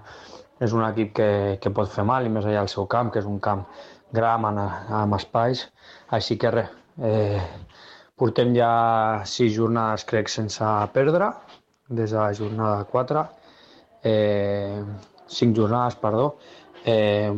[0.61, 1.29] és un equip que,
[1.61, 3.65] que pot fer mal, i més allà al seu camp, que és un camp
[4.13, 4.61] gran amb,
[5.01, 5.65] amb espais.
[6.17, 6.69] Així que res,
[7.01, 7.41] eh,
[8.23, 8.67] Portem ja
[9.27, 10.63] sis jornades, crec, sense
[10.93, 11.25] perdre,
[11.89, 13.23] des de la jornada 4.
[14.01, 14.79] Eh,
[15.27, 16.37] cinc jornades, perdó.
[16.85, 17.33] Eh,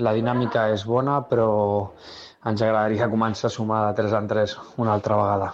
[0.00, 1.50] la dinàmica és bona, però
[2.48, 5.52] ens agradaria començar a sumar de 3 en 3 una altra vegada.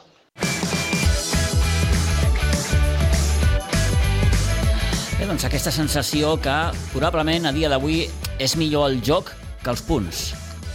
[5.19, 6.57] Bé, doncs aquesta sensació que
[6.95, 8.05] probablement a dia d'avui
[8.39, 9.35] és millor el joc
[9.65, 10.29] que els punts.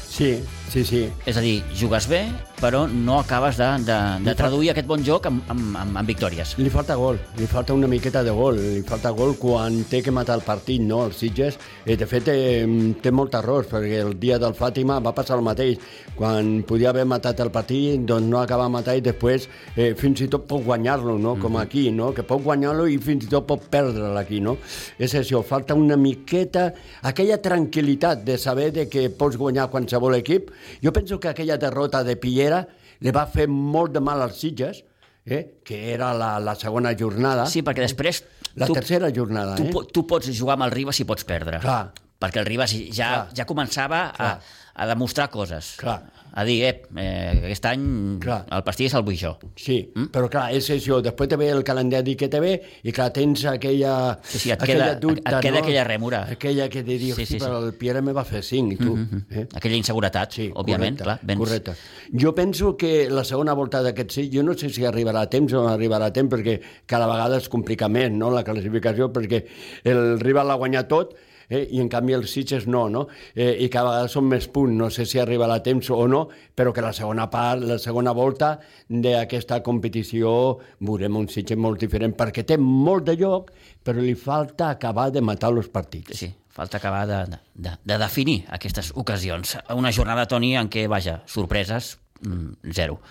[0.04, 1.06] Sí, sí, sí.
[1.24, 2.26] És a dir, jugues bé,
[2.62, 6.54] però no acabes de, de, de traduir aquest bon joc amb, amb, amb, amb victòries.
[6.62, 10.14] Li falta gol, li falta una miqueta de gol, li falta gol quan té que
[10.14, 11.00] matar el partit, no?
[11.08, 12.68] El Sitges, eh, de fet, eh,
[13.02, 15.82] té molt errors, perquè el dia del Fàtima va passar el mateix.
[16.16, 20.30] Quan podia haver matat el partit, doncs no acaba matar i després eh, fins i
[20.30, 21.34] tot pot guanyar-lo, no?
[21.42, 21.64] Com mhm.
[21.64, 22.12] aquí, no?
[22.14, 24.60] Que pot guanyar-lo i fins i tot pot perdre'l aquí, no?
[25.02, 26.70] És això, falta una miqueta,
[27.10, 30.54] aquella tranquil·litat de saber de que pots guanyar qualsevol equip.
[30.84, 32.68] Jo penso que aquella derrota de Pierre Riera
[33.02, 34.84] li va fer molt de mal als Sitges,
[35.26, 35.62] eh?
[35.66, 37.48] que era la, la segona jornada.
[37.50, 38.24] Sí, perquè després...
[38.60, 39.84] La tu, tercera jornada, tu, eh?
[39.96, 41.62] Tu pots jugar amb el Ribas i pots perdre.
[41.64, 41.94] Clar.
[42.22, 43.22] Perquè el Ribas ja, Clar.
[43.42, 44.34] ja començava Clar.
[44.38, 45.76] a, a demostrar coses.
[45.82, 46.02] Clar
[46.34, 48.46] a dir, eh, eh aquest any clar.
[48.56, 49.34] el pastís el vull jo.
[49.60, 50.12] Sí, mm?
[50.14, 52.54] però clar, és això, després te ve el calendari que te ve
[52.88, 53.94] i clar, tens aquella,
[54.24, 55.64] sí, sí, et aquella queda, dubte, et queda no?
[55.66, 56.22] aquella rèmora.
[56.38, 57.42] Aquella que te diu, sí, sí, sí.
[57.44, 58.96] però el Pierre me va fer cinc, tu.
[58.96, 59.42] Mm -hmm.
[59.42, 59.48] eh?
[59.54, 61.20] Aquella inseguretat, sí, òbviament, correcte, clar.
[61.22, 61.40] Vens...
[61.40, 61.74] Correcte.
[62.14, 65.52] Jo penso que la segona volta d'aquest sí, jo no sé si arribarà a temps
[65.54, 69.46] o no arribarà a temps, perquè cada vegada es complica més, no?, la classificació, perquè
[69.84, 71.16] el rival l'ha guanyat tot,
[71.52, 71.68] eh?
[71.76, 73.06] i en canvi els Sitges no, no?
[73.36, 76.24] Eh, I cada vegada són més punts, no sé si arribarà a temps o no,
[76.56, 78.56] però que la segona part, la segona volta
[78.90, 80.34] d'aquesta competició
[80.80, 83.52] veurem un Sitges molt diferent, perquè té molt de lloc,
[83.84, 86.16] però li falta acabar de matar els partits.
[86.24, 89.58] Sí, falta acabar de, de, de definir aquestes ocasions.
[89.76, 93.02] Una jornada, Toni, en què, vaja, sorpreses, mm, zero.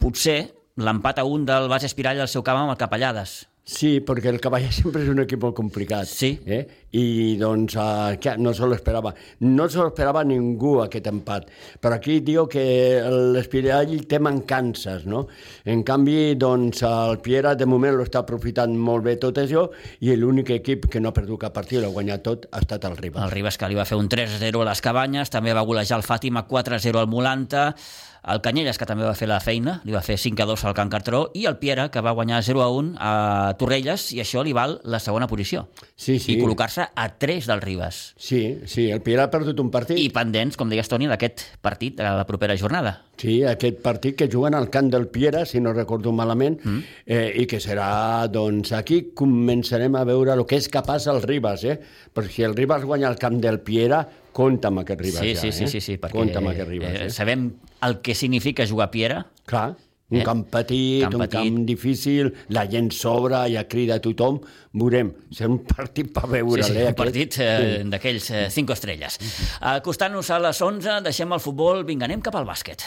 [0.00, 0.40] Potser
[0.80, 4.40] l'empat a un del Bas Espirall al seu camp amb el Capellades, Sí, perquè el
[4.42, 6.08] Cavall sempre és un equip molt complicat.
[6.08, 6.32] Sí.
[6.46, 6.62] Eh?
[6.96, 7.76] I doncs
[8.22, 9.12] que no se l'esperava.
[9.46, 11.46] No se l'esperava ningú aquest empat.
[11.80, 12.64] Però aquí diu que
[13.34, 15.26] l'Espirall té mancances, no?
[15.70, 19.68] En canvi, doncs, el Piera de moment lo està aprofitant molt bé tot això
[20.02, 22.98] i l'únic equip que no ha perdut cap partit, l'ha guanyat tot, ha estat el
[22.98, 23.22] Ribas.
[23.28, 26.06] El Ribas que li va fer un 3-0 a les Cabanyes, també va golejar el
[26.06, 27.70] Fàtima 4-0 al Molanta,
[28.28, 30.76] el Canyelles, que també va fer la feina, li va fer 5 a 2 al
[30.76, 33.12] Can Cartró, i el Piera, que va guanyar 0 a 1 a
[33.60, 35.66] Torrelles, i això li val la segona posició.
[35.94, 36.34] Sí, sí.
[36.34, 38.00] I col·locar-se a 3 del Ribas.
[38.20, 39.98] Sí, sí, el Piera ha perdut un partit.
[39.98, 42.98] I pendents, com deies, Toni, d'aquest partit de la propera jornada.
[43.20, 46.78] Sí, aquest partit que juguen al camp del Piera, si no recordo malament, mm.
[47.04, 51.66] eh, i que serà, doncs, aquí començarem a veure el que és capaç el Ribas,
[51.68, 51.76] eh?
[52.14, 54.00] Perquè si el Ribas guanya el camp del Piera,
[54.32, 55.52] compta amb aquest Ribas sí, ja, sí, eh?
[55.52, 57.10] Sí, sí, sí, perquè amb aquest Ribas, eh, eh?
[57.10, 57.48] sabem
[57.82, 59.26] el que significa jugar a Piera.
[59.46, 59.76] Clar,
[60.10, 60.24] un Eh?
[60.26, 61.36] camp petit, Camp un petit.
[61.38, 64.40] camp difícil, la gent sobra, ja crida a tothom,
[64.72, 65.12] veurem.
[65.30, 69.18] Serà un partit per veure Sí, sí, eh, un partit eh, d'aquells eh, 5 estrelles.
[69.60, 72.82] Acostant-nos a les 11, deixem el futbol, vinga, anem cap al bàsquet.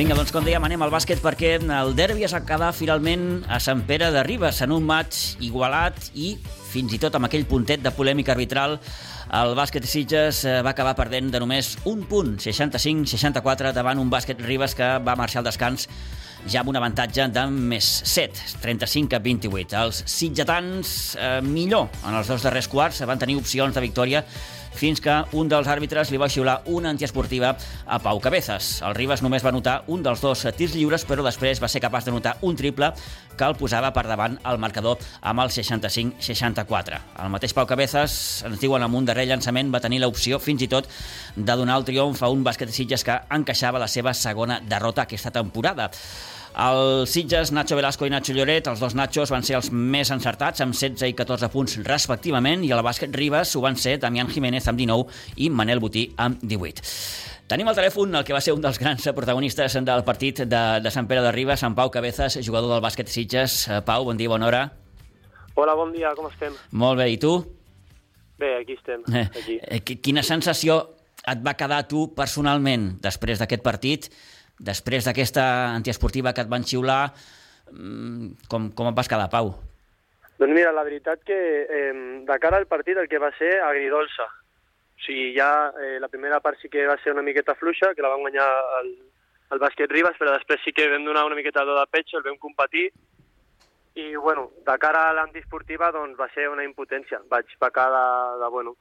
[0.00, 3.58] Vinga, doncs com dèiem, anem al bàsquet perquè el derbi es va quedar finalment a
[3.60, 5.12] Sant Pere de Ribes en un maig
[5.44, 6.30] igualat i
[6.70, 8.78] fins i tot amb aquell puntet de polèmica arbitral
[9.36, 14.40] el bàsquet Sitges eh, va acabar perdent de només un punt, 65-64 davant un bàsquet
[14.40, 15.84] Ribes que va marxar al descans
[16.48, 19.82] ja amb un avantatge de més 7, 35 a 28.
[19.82, 24.24] Els sitgetans eh, millor en els dos darrers quarts van tenir opcions de victòria
[24.74, 27.54] fins que un dels àrbitres li va xiular una antiesportiva
[27.86, 28.80] a Pau Cabezas.
[28.86, 32.06] El Ribas només va notar un dels dos tirs lliures, però després va ser capaç
[32.06, 32.92] de notar un triple
[33.36, 37.00] que el posava per davant al marcador amb el 65-64.
[37.24, 38.16] El mateix Pau Cabezas,
[38.46, 40.88] ens diuen amb un darrer llançament, va tenir l'opció fins i tot
[41.36, 45.08] de donar el triomf a un bàsquet de Sitges que encaixava la seva segona derrota
[45.08, 45.90] aquesta temporada.
[46.56, 50.60] El Sitges, Nacho Velasco i Nacho Lloret, els dos Nachos van ser els més encertats,
[50.64, 54.66] amb 16 i 14 punts respectivament, i el bàsquet Ribas ho van ser Damián Jiménez
[54.68, 55.06] amb 19
[55.38, 56.82] i Manel Botí amb 18.
[57.50, 60.90] Tenim al telèfon el que va ser un dels grans protagonistes del partit de, de
[60.90, 63.64] Sant Pere de Ribes, en Pau Cabezas, jugador del bàsquet Sitges.
[63.68, 64.64] Eh, Pau, bon dia, bona hora.
[65.54, 66.54] Hola, bon dia, com estem?
[66.70, 67.36] Molt bé, i tu?
[68.38, 69.02] Bé, aquí estem.
[69.22, 69.58] Aquí.
[69.62, 70.82] Eh, quina sensació
[71.30, 74.10] et va quedar tu personalment després d'aquest partit
[74.60, 77.02] després d'aquesta antiesportiva que et van xiular,
[78.50, 79.54] com, com et vas quedar, Pau?
[80.40, 81.92] Doncs mira, la veritat que eh,
[82.24, 84.24] de cara al partit el que va ser agridolça.
[84.24, 88.04] O sigui, ja eh, la primera part sí que va ser una miqueta fluixa, que
[88.04, 88.48] la van guanyar
[88.80, 88.90] el,
[89.52, 92.38] el bàsquet Ribas, però després sí que vam donar una miqueta de pecho, el vam
[92.40, 92.90] competir,
[94.00, 97.20] i bueno, de cara a l'antiesportiva doncs va ser una impotència.
[97.28, 98.04] Vaig pecar de,
[98.40, 98.76] de bueno,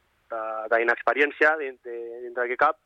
[0.72, 2.78] d'inexperiència dintre, dintre d'aquest cap.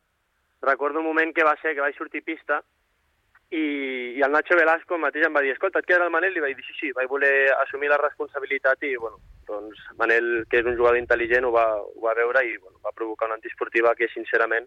[0.64, 2.62] Recordo un moment que va ser que vaig sortir pista
[3.54, 3.64] i,
[4.18, 6.36] i el Nacho Velasco mateix em va dir escolta, et queda el Manel?
[6.36, 10.62] I vaig dir sí, sí, vaig voler assumir la responsabilitat i, bueno, doncs Manel, que
[10.62, 13.94] és un jugador intel·ligent, ho va, ho va veure i bueno, va provocar una antiesportiva
[13.98, 14.66] que, sincerament,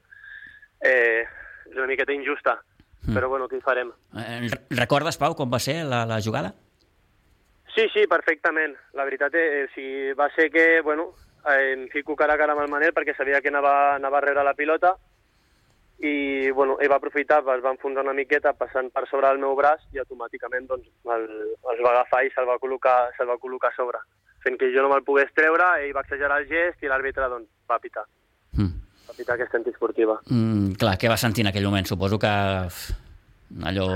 [0.85, 1.25] eh,
[1.67, 2.57] és una miqueta injusta.
[3.07, 3.15] Mm.
[3.15, 3.91] Però, bueno, què hi farem?
[4.19, 6.53] Eh, recordes, Pau, com va ser la, la jugada?
[7.75, 8.73] Sí, sí, perfectament.
[8.97, 11.11] La veritat és, eh, sí, va ser que, bueno,
[11.51, 14.25] eh, em fico cara a cara amb el Manel perquè sabia que anava, anava a
[14.25, 14.95] rebre la pilota
[15.99, 19.55] i bueno, ell va aprofitar, es va enfonsar una miqueta passant per sobre del meu
[19.57, 20.85] braç i automàticament doncs,
[21.15, 21.25] el,
[21.73, 24.03] els va agafar i se'l va, col·locar, se va col·locar a sobre.
[24.45, 27.49] Fent que jo no me'l pogués treure, ell va exagerar el gest i l'àrbitre doncs,
[27.69, 28.05] va pitar.
[28.53, 28.71] Mm.
[29.09, 30.19] Va pitar aquesta antiesportiva.
[30.29, 31.89] Mm, clar, què va sentir en aquell moment?
[31.89, 32.33] Suposo que
[33.65, 33.89] allò...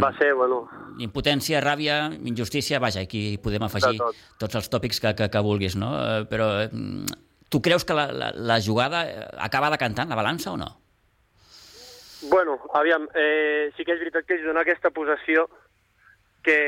[0.00, 0.64] Va ser, bueno...
[1.04, 4.16] Impotència, ràbia, injustícia, vaja, aquí podem afegir tot.
[4.40, 5.90] tots els tòpics que, que, que vulguis, no?
[6.30, 6.46] Però
[7.48, 9.04] Tu creus que la, la, la jugada
[9.38, 10.72] acaba decantant la balança o no?
[12.30, 15.46] Bueno, aviam, eh, sí que és veritat que es dona aquesta possessió
[16.42, 16.58] que,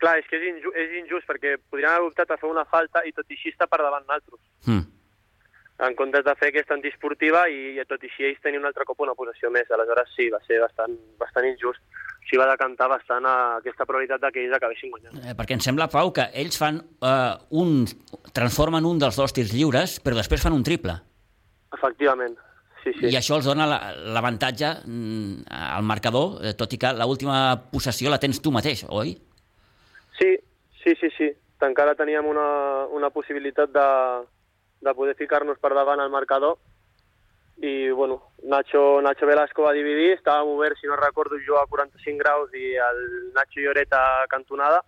[0.00, 3.04] clar, és que és, inju és injust perquè podrien haver optat a fer una falta
[3.06, 4.40] i tot i així està per davant d'altres.
[4.66, 4.95] Mm.
[5.76, 8.86] En comptes de fer aquesta antiesportiva i, i tot i així ells tenien un altre
[8.88, 9.68] cop una possessió més.
[9.68, 11.82] Aleshores sí, va ser bastant, bastant injust.
[12.22, 15.18] Així va decantar bastant a aquesta probabilitat de que ells acabessin guanyant.
[15.20, 17.84] Eh, perquè em sembla, Pau, que ells fan eh, un...
[18.32, 20.96] transformen un dels dos tirs lliures, però després fan un triple.
[21.76, 22.38] Efectivament,
[22.82, 23.10] sí, sí.
[23.12, 25.44] I això els dona l'avantatge mm,
[25.76, 29.12] al marcador, eh, tot i que l'última possessió la tens tu mateix, oi?
[30.16, 30.32] Sí,
[30.80, 31.28] sí, sí, sí.
[31.68, 32.48] Encara teníem una,
[32.96, 33.86] una possibilitat de,
[34.80, 36.58] de poder ficar-nos per davant al marcador
[37.58, 42.18] i bueno, Nacho, Nacho Velasco va dividir, estàvem oberts, si no recordo, jo a 45
[42.20, 43.00] graus i el
[43.32, 44.82] Nacho Lloret a cantonada.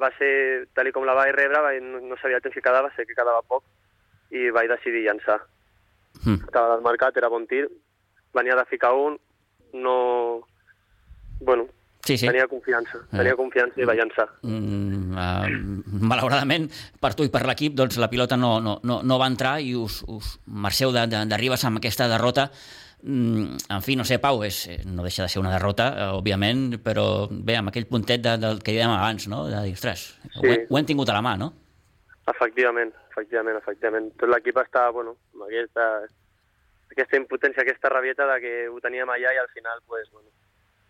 [0.00, 2.90] Va ser, tal com la vaig rebre, vaig, no, no sabia el temps que quedava,
[2.96, 3.62] sé que quedava poc,
[4.34, 5.38] i vaig decidir llançar.
[6.24, 6.40] Mm.
[6.48, 7.68] Estava al mercat, era bon tir,
[8.34, 9.20] venia de ficar un,
[9.72, 9.96] no...
[11.40, 11.68] Bueno,
[12.04, 12.28] Sí, sí.
[12.28, 13.38] Tenia confiança, tenia eh.
[13.38, 14.26] confiança i va llançar.
[14.44, 16.68] Mm, uh, malauradament,
[17.00, 19.72] per tu i per l'equip, doncs la pilota no, no, no, no va entrar i
[19.78, 22.50] us, us marxeu de, de, de Ribes amb aquesta derrota.
[23.04, 26.78] Mm, en fi, no sé, Pau, és, no deixa de ser una derrota, eh, òbviament,
[26.84, 29.46] però bé, amb aquell puntet de, del que dèiem abans, no?
[29.48, 30.38] de dir, ostres, sí.
[30.40, 31.50] ho, he, ho hem tingut a la mà, no?
[32.32, 34.12] Efectivament, efectivament, efectivament.
[34.20, 35.90] Tot l'equip està, bueno, amb aquesta,
[36.92, 40.28] aquesta impotència, aquesta rabieta de que ho teníem allà i al final, pues, bueno,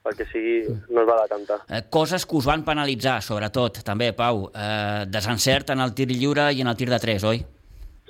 [0.04, 0.58] perquè sigui,
[0.92, 1.62] no es va decantar.
[1.68, 4.48] Eh, coses que us van penalitzar, sobretot, també, Pau.
[4.52, 7.44] Eh, desencert en el tir lliure i en el tir de 3, oi?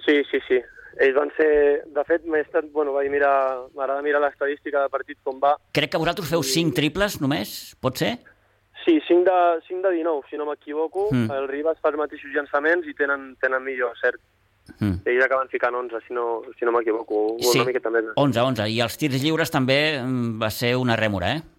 [0.05, 0.61] Sí, sí, sí.
[1.03, 1.49] Ells van ser...
[1.95, 2.67] De fet, m'he estat...
[2.75, 3.35] Bueno, vaig mirar...
[3.75, 5.57] M'agrada mirar l'estadística de partit com va.
[5.75, 8.13] Crec que vosaltres feu 5 triples només, pot ser?
[8.85, 11.09] Sí, 5 de, 5 de 19, si no m'equivoco.
[11.11, 11.31] Mm.
[11.33, 14.21] El Ribas fa els mateixos llançaments i tenen, tenen millor cert.
[14.79, 15.01] Mm.
[15.09, 17.25] Ells acaben ficant 11, si no, si no m'equivoco.
[17.41, 18.13] Sí, una miqueta més.
[18.21, 18.69] 11, 11.
[18.75, 21.54] I els tirs lliures també mm, va ser una rèmora, eh?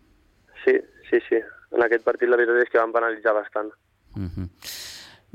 [0.65, 0.75] Sí,
[1.09, 1.39] sí, sí.
[1.75, 3.71] En aquest partit la veritat és que van penalitzar bastant.
[4.15, 4.49] Mm -hmm.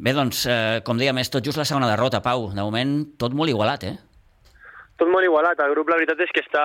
[0.00, 2.48] Bé, doncs, eh, com dèiem, és tot just la segona derrota, Pau.
[2.54, 3.96] De moment, tot molt igualat, eh?
[4.96, 5.60] Tot molt igualat.
[5.60, 6.64] El grup, la veritat és que està,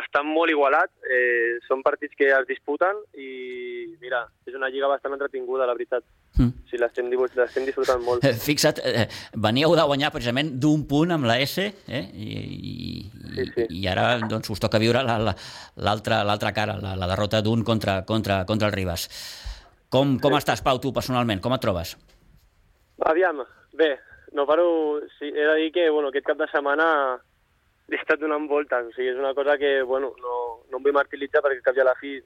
[0.00, 0.90] està molt igualat.
[1.08, 6.04] Eh, són partits que es disputen i, mira, és una lliga bastant entretinguda, la veritat.
[6.36, 6.52] Mm.
[6.68, 8.24] Sí, l'estem disfrutant molt.
[8.26, 9.06] Eh, fixa't, eh,
[9.40, 12.02] veníeu de guanyar precisament d'un punt amb la S, eh?
[12.12, 12.76] I, i,
[13.36, 13.66] sí, sí.
[13.80, 18.02] i ara doncs, us toca viure l'altra la, la, cara, la, la derrota d'un contra,
[18.04, 19.08] contra, contra el Ribas.
[19.88, 20.42] Com, com sí.
[20.42, 21.40] estàs, Pau, tu, personalment?
[21.40, 21.96] Com et trobes?
[23.08, 23.44] Aviam,
[23.76, 23.94] bé,
[24.36, 24.66] no paro...
[25.18, 26.86] Sí, he de dir que bueno, aquest cap de setmana
[27.88, 30.36] he estat donant voltes, o sigui, és una cosa que, bueno, no,
[30.68, 32.16] no em vull martiritzar perquè cap i a la fi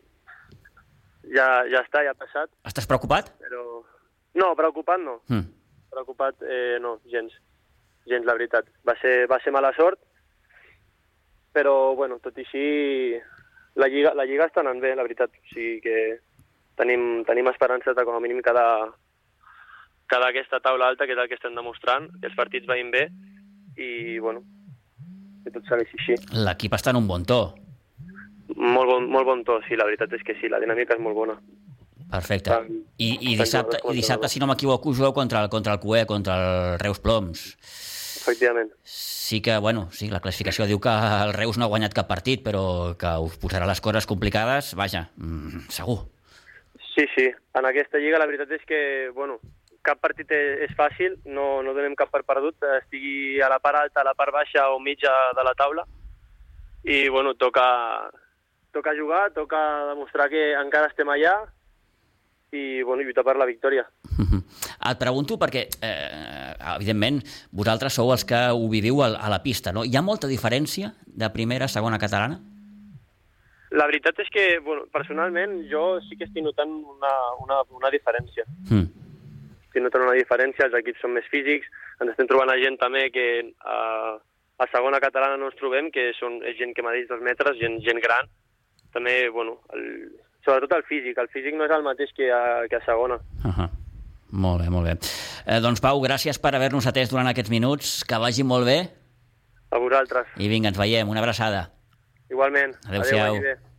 [1.36, 2.50] ja, ja està, ja ha passat.
[2.66, 3.30] Estàs preocupat?
[3.44, 3.64] Però...
[4.38, 5.20] No, preocupat no.
[5.28, 5.46] Mm.
[5.90, 7.34] Preocupat, eh, no, gens.
[8.06, 8.68] Gens, la veritat.
[8.86, 10.00] Va ser, va ser mala sort,
[11.52, 12.64] però, bueno, tot i així,
[13.80, 15.34] la Lliga, la Lliga està anant bé, la veritat.
[15.34, 15.96] O sigui que
[16.78, 18.64] tenim, tenim esperances de com a mínim cada,
[20.10, 23.08] cada aquesta taula alta, que és el que estem demostrant, que els partits veïn bé,
[23.76, 24.44] i, bueno,
[25.44, 26.20] que tot segueixi així.
[26.46, 27.42] L'equip està en un bon to.
[28.56, 31.18] Molt bon, molt bon to, sí, la veritat és que sí, la dinàmica és molt
[31.18, 31.36] bona.
[32.10, 32.58] Perfecte.
[32.98, 36.36] I, i dissabte, i dissabte si no m'equivoco, jugueu contra el, contra el CUE, contra
[36.40, 37.46] el Reus Ploms.
[38.20, 38.74] Efectivament
[39.30, 42.40] sí que, bueno, sí, la classificació diu que el Reus no ha guanyat cap partit,
[42.42, 46.00] però que us posarà les coses complicades, vaja, mm, segur.
[46.96, 47.28] Sí, sí.
[47.54, 48.80] En aquesta lliga la veritat és que,
[49.14, 49.38] bueno,
[49.86, 54.02] cap partit és fàcil, no, no donem cap per perdut, estigui a la part alta,
[54.02, 55.86] a la part baixa o mitja de la taula.
[56.82, 58.10] I, bueno, toca,
[58.74, 59.62] toca jugar, toca
[59.94, 61.36] demostrar que encara estem allà
[62.52, 63.86] i, bueno, lluitar per la victòria.
[64.90, 67.20] Et pregunto perquè, eh, evidentment,
[67.52, 69.84] vosaltres sou els que ho viviu a, a la pista, no?
[69.84, 72.40] Hi ha molta diferència de primera a segona catalana?
[73.70, 77.12] La veritat és que, bueno, personalment, jo sí que estic notant una,
[77.44, 78.46] una, una diferència.
[78.66, 78.88] Mm.
[79.68, 81.70] Estic notant una diferència, els equips són més físics,
[82.00, 83.26] ens estem trobant a gent també que
[83.62, 83.76] a,
[84.58, 87.60] a segona catalana no ens trobem, que són, és gent que m'ha dit dos metres,
[87.60, 88.26] gent, gent gran.
[88.90, 89.84] També, bueno, el,
[90.44, 91.18] sobretot el físic.
[91.18, 93.20] El físic no és el mateix que a, que a segona.
[93.44, 93.68] Uh -huh.
[94.30, 94.98] Molt bé, molt bé.
[95.46, 98.04] Eh, doncs Pau, gràcies per haver-nos atès durant aquests minuts.
[98.04, 98.90] Que vagi molt bé.
[99.70, 100.26] A vosaltres.
[100.36, 101.08] I vinga, ens veiem.
[101.08, 101.70] Una abraçada.
[102.30, 102.76] Igualment.
[102.86, 103.36] Adéu-siau.
[103.36, 103.69] Adéu,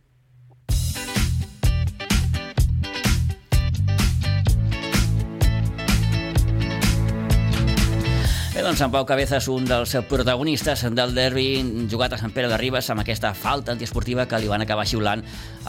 [8.52, 12.58] Bé, doncs en Pau Cabezas, un dels protagonistes del derbi jugat a Sant Pere de
[12.60, 15.22] Ribes amb aquesta falta antiesportiva que li van acabar xiulant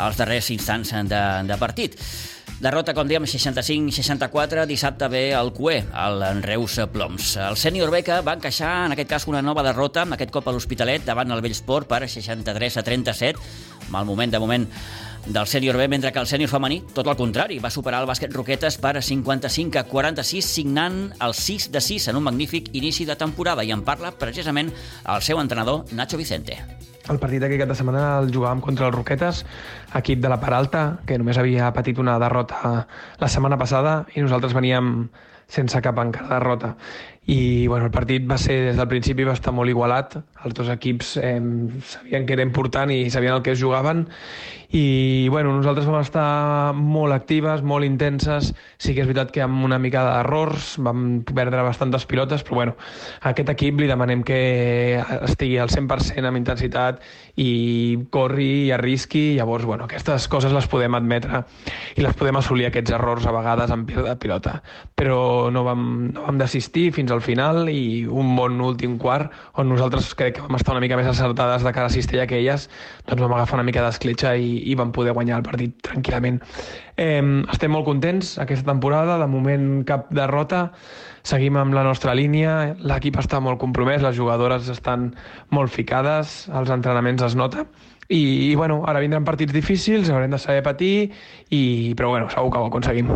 [0.03, 1.95] als darrers instants de, de partit.
[2.63, 7.33] Derrota, com dèiem, 65-64, dissabte ve el CUE, el Reus Ploms.
[7.43, 10.53] El sènior B que va encaixar, en aquest cas, una nova derrota, aquest cop a
[10.55, 13.43] l'Hospitalet, davant el Vellsport per 63 a 37.
[13.91, 14.69] Mal moment, de moment,
[15.25, 18.31] del sènior B, mentre que el sènior femení, tot el contrari, va superar el bàsquet
[18.31, 23.19] Roquetes per 55 a 46, signant el 6 de 6 en un magnífic inici de
[23.19, 23.67] temporada.
[23.67, 26.61] I en parla precisament el seu entrenador, Nacho Vicente.
[27.11, 29.43] El partit d'aquest cap de setmana el jugàvem contra el Roquetes,
[29.99, 32.85] equip de la part alta, que només havia patit una derrota
[33.19, 35.09] la setmana passada i nosaltres veníem
[35.51, 36.71] sense cap encara derrota
[37.25, 40.67] i bueno, el partit va ser, des del principi va estar molt igualat, els dos
[40.73, 41.39] equips eh,
[41.87, 44.07] sabien que era important i sabien el que jugaven.
[44.73, 48.49] I bueno, nosaltres vam estar molt actives, molt intenses,
[48.81, 52.73] sí que és veritat que amb una mica d'errors vam perdre bastantes pilotes, però bueno,
[53.21, 57.05] a aquest equip li demanem que estigui al 100% amb intensitat
[57.37, 61.43] i corri i arrisqui, llavors bueno, aquestes coses les podem admetre
[61.93, 64.57] i les podem assolir aquests errors a vegades en de pilota,
[64.97, 65.85] però no vam,
[66.17, 70.45] no vam desistir fins al final i un bon últim quart on nosaltres crec que
[70.45, 72.67] vam estar una mica més acertades de cara a Cistella que elles,
[73.07, 76.41] doncs vam agafar una mica d'escletxa i, i van poder guanyar el partit tranquil·lament.
[76.97, 77.21] Eh,
[77.53, 80.67] estem molt contents aquesta temporada, de moment cap derrota,
[81.23, 85.13] seguim amb la nostra línia, l'equip està molt compromès, les jugadores estan
[85.55, 87.67] molt ficades, els entrenaments es nota,
[88.09, 90.95] i, i bueno, ara vindran partits difícils, haurem de saber patir,
[91.49, 93.15] i, però bueno, segur que ho aconseguim.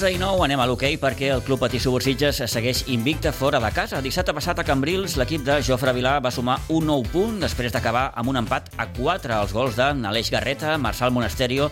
[0.00, 3.68] 11 i 9 anem a l'hoquei perquè el Club Patí Subursitges segueix invicte fora de
[3.76, 3.98] casa.
[4.00, 8.06] Dissabte passat a Cambrils l'equip de Jofre Vilà va sumar un nou punt després d'acabar
[8.16, 9.34] amb un empat a 4.
[9.42, 11.68] Els gols de Naleix Garreta, Marçal Monasterio,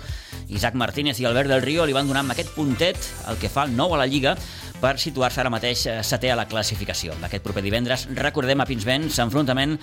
[0.53, 3.01] Isaac Martínez i Albert del Río li van donar amb aquest puntet
[3.33, 4.37] el que fa el nou a la Lliga
[4.79, 7.16] per situar-se ara mateix eh, setè a la classificació.
[7.22, 9.76] D'aquest proper divendres, recordem a Pinsbens, s'enfrontament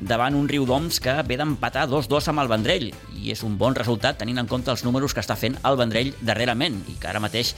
[0.00, 3.76] davant un riu d'Oms que ve d'empatar 2-2 amb el Vendrell, i és un bon
[3.78, 7.22] resultat tenint en compte els números que està fent el Vendrell darrerament, i que ara
[7.22, 7.54] mateix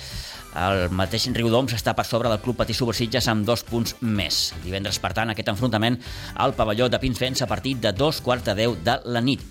[0.55, 4.52] el mateix Riu d'Oms està per sobre del Club Patí Subursitges amb dos punts més.
[4.62, 5.98] Divendres, per tant, aquest enfrontament
[6.38, 9.42] al pavelló de Pinsbens a partir de dos quarts de deu de la nit.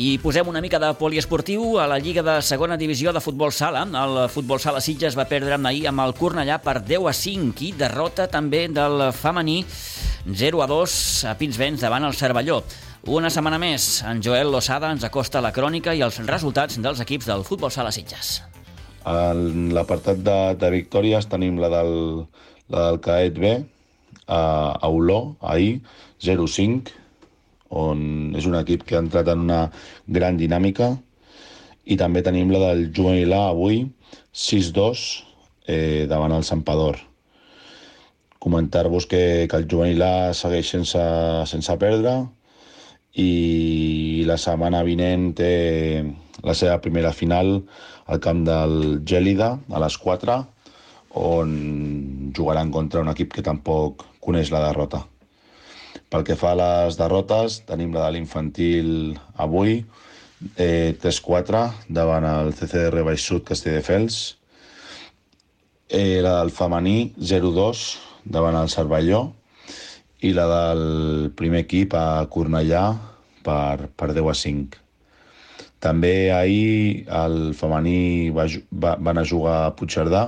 [0.00, 3.82] I posem una mica de poliesportiu a la Lliga de Segona Divisió de Futbol Sala.
[3.84, 7.72] El Futbol Sala Sitges va perdre ahir amb el Cornellà per 10 a 5 i
[7.76, 9.64] derrota també del femení
[10.30, 11.00] 0 a 2
[11.32, 12.62] a Pinsbens davant el Cervelló.
[13.08, 17.28] Una setmana més, en Joel Losada ens acosta la crònica i els resultats dels equips
[17.32, 18.49] del Futbol Sala Sitges.
[19.08, 21.94] En l'apartat de, de victòries tenim la del,
[22.68, 23.52] la del Caet B,
[24.26, 24.40] a,
[24.76, 25.80] a Oló, ahir,
[26.20, 26.92] 0-5,
[27.70, 29.60] on és un equip que ha entrat en una
[30.06, 30.90] gran dinàmica
[31.86, 33.84] i també tenim la del juvenil A avui,
[34.34, 35.04] 6-2
[35.66, 36.98] eh, davant el Sampador.
[38.40, 41.02] Comentar-vos que, que el juvenil A segueix sense,
[41.50, 42.18] sense perdre
[43.18, 45.52] i la setmana vinent té
[46.46, 47.58] la seva primera final
[48.10, 48.74] al camp del
[49.06, 50.36] Gèlida a les 4
[51.20, 55.04] on jugaran contra un equip que tampoc coneix la derrota.
[56.10, 58.90] Pel que fa a les derrotes, tenim la de l'infantil
[59.38, 59.80] avui,
[60.56, 64.20] eh, 3-4 davant el CCR Baix Sud Castelldefels,
[65.88, 67.84] eh, la del femení 0-2
[68.24, 69.22] davant el Cervelló
[70.22, 72.84] i la del primer equip a Cornellà
[73.42, 74.89] per, per 10 a 5.
[75.80, 80.26] També ahir el femení va, va, van a jugar a Puigcerdà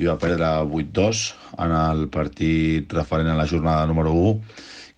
[0.00, 1.24] i va perdre 8-2
[1.60, 4.32] en el partit referent a la jornada número 1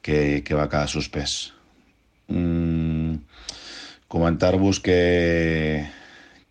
[0.03, 1.53] que, que va quedar suspès.
[2.31, 3.19] Mm,
[4.13, 5.87] Comentar-vos que,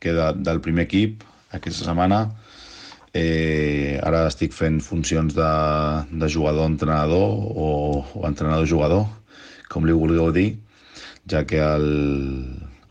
[0.02, 1.24] que de, del primer equip
[1.54, 2.24] aquesta setmana
[3.14, 5.52] eh, ara estic fent funcions de,
[6.12, 7.70] de jugador-entrenador o,
[8.16, 9.06] o entrenador-jugador,
[9.72, 10.50] com li vulgueu dir,
[11.30, 11.88] ja que el,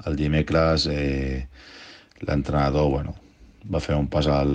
[0.06, 1.46] el dimecres eh,
[2.20, 3.14] l'entrenador bueno,
[3.68, 4.52] va fer un pas al,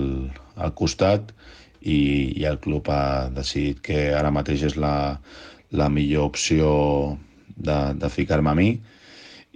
[0.56, 1.32] al costat
[1.80, 1.98] i,
[2.40, 5.18] i el club ha decidit que ara mateix és la,
[5.70, 6.70] la millor opció
[7.56, 8.70] de, de ficar-me a mi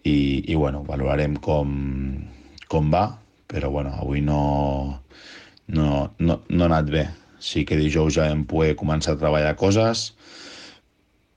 [0.05, 0.17] i,
[0.47, 1.73] i bueno, valorarem com,
[2.71, 3.05] com va,
[3.51, 5.03] però bueno, avui no,
[5.69, 7.09] no, no, no ha anat bé.
[7.41, 10.11] Sí que dijous ja hem poder començar a treballar coses,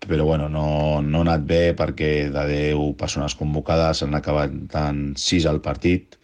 [0.07, 5.13] però bueno, no, no ha anat bé perquè de 10 persones convocades han acabat tant
[5.19, 6.17] 6 al partit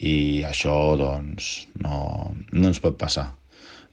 [0.00, 3.30] i això doncs no, no ens pot passar.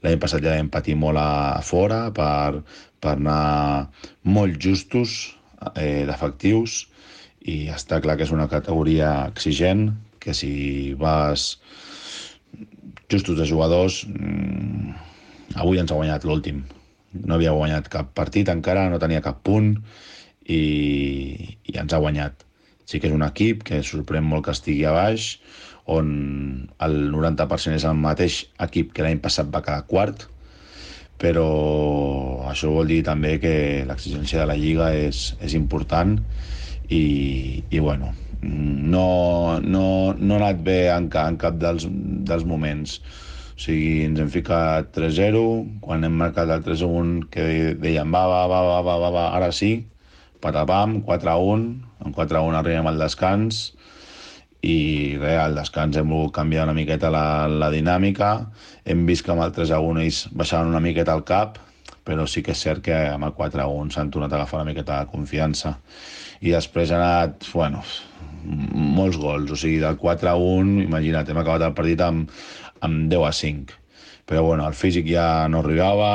[0.02, 2.62] L'any passat ja vam patir molt a fora per,
[3.00, 3.88] per anar
[4.26, 5.36] molt justos
[5.76, 6.82] eh, d'efectius
[7.46, 9.90] i està clar que és una categoria exigent,
[10.22, 11.56] que si vas
[13.10, 14.94] justos de jugadors, mmm,
[15.62, 16.62] avui ens ha guanyat l'últim.
[17.12, 19.74] No havia guanyat cap partit encara, no tenia cap punt
[20.46, 20.62] i,
[21.68, 22.46] i ens ha guanyat.
[22.88, 25.36] Sí que és un equip que sorprèn molt que estigui a baix,
[25.92, 26.08] on
[26.84, 30.26] el 90% és el mateix equip que l'any passat va quedar quart,
[31.22, 31.46] però
[32.50, 33.54] això vol dir també que
[33.86, 36.16] l'exigència de la Lliga és, és important
[36.88, 39.84] i, i bueno, no, no,
[40.18, 41.86] no ha anat bé en, en cap dels,
[42.26, 42.98] dels moments.
[43.62, 45.40] O sigui, ens hem ficat 3-0,
[45.84, 47.44] quan hem marcat el 3-1 que
[47.78, 49.68] dèiem va, va, va, va, va, va, va, ara sí,
[50.42, 51.68] patapam, 4-1,
[52.02, 53.60] en 4-1 arribem al descans,
[54.66, 58.32] i res, al descans hem volgut canviar una miqueta la, la dinàmica,
[58.82, 61.60] hem vist que amb el 3-1 ells baixaven una miqueta el cap,
[62.02, 64.98] però sí que és cert que amb el 4-1 s'han tornat a agafar una miqueta
[64.98, 65.76] de confiança.
[66.42, 67.86] I després ha anat, bueno,
[68.42, 72.26] molts gols, o sigui, del 4-1, imagina't, hem acabat el partit amb,
[72.86, 73.78] amb 10 a 5.
[74.28, 76.12] Però bueno, el físic ja no arribava,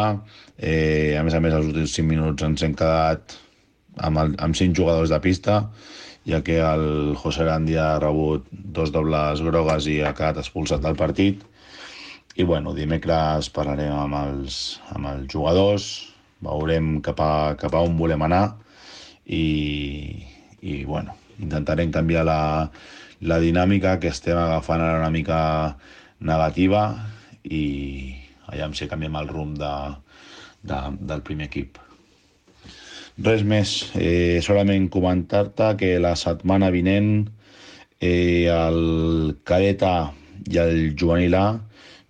[0.58, 3.36] eh, a més a més els últims 5 minuts ens hem quedat
[3.98, 5.62] amb, el, amb 5 jugadors de pista,
[6.28, 10.98] ja que el José Gandhi ha rebut dos dobles grogues i ha quedat expulsat del
[11.00, 11.44] partit
[12.38, 15.88] i bueno, dimecres parlarem amb els, amb els jugadors,
[16.46, 18.44] veurem cap a, cap a on volem anar
[19.26, 20.22] i,
[20.62, 22.42] i bueno, intentarem canviar la,
[23.26, 25.40] la dinàmica que estem agafant ara una mica
[26.20, 26.84] negativa
[27.44, 28.14] i
[28.48, 29.74] allà si canviem el rumb de,
[30.64, 31.78] de, del primer equip.
[33.18, 37.26] Res més, eh, solament comentar-te que la setmana vinent
[38.00, 40.12] eh, el cadeta
[40.46, 41.48] i el juvenil A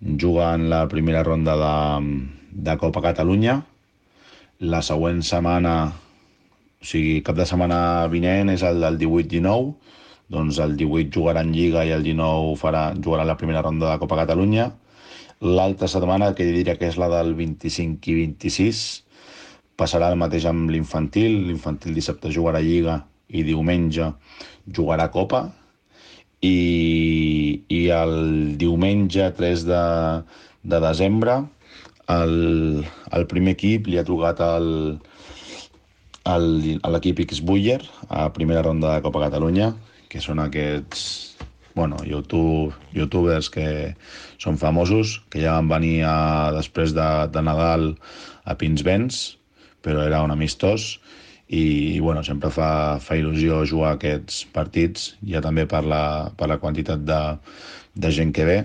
[0.02, 2.20] juguen la primera ronda de,
[2.52, 3.62] de Copa Catalunya.
[4.60, 5.76] La següent setmana,
[6.82, 7.80] o sigui, cap de setmana
[8.12, 9.74] vinent és el del 18-19,
[10.34, 14.00] doncs el 18 jugarà en Lliga i el 19 farà, jugarà la primera ronda de
[14.02, 14.72] Copa Catalunya.
[15.42, 18.82] L'altra setmana, que diria que és la del 25 i 26,
[19.78, 21.44] passarà el mateix amb l'infantil.
[21.48, 24.12] L'infantil dissabte jugarà Lliga i diumenge
[24.68, 25.46] jugarà Copa
[26.42, 29.84] i, i el diumenge 3 de,
[30.64, 31.42] de desembre
[32.08, 34.70] el, el primer equip li ha trucat el,
[36.34, 36.48] el,
[36.82, 39.74] a l'equip X-Buller a primera ronda de Copa Catalunya,
[40.08, 41.38] que són aquests
[41.78, 43.94] bueno, YouTube, youtubers que
[44.42, 47.92] són famosos, que ja van venir a, després de, de Nadal
[48.50, 49.38] a Pinsbens,
[49.86, 50.96] però era un amistós,
[51.48, 56.04] i, i bueno, sempre fa, fa il·lusió jugar aquests partits, ja també per la,
[56.36, 57.22] per la quantitat de,
[57.96, 58.58] de gent que ve.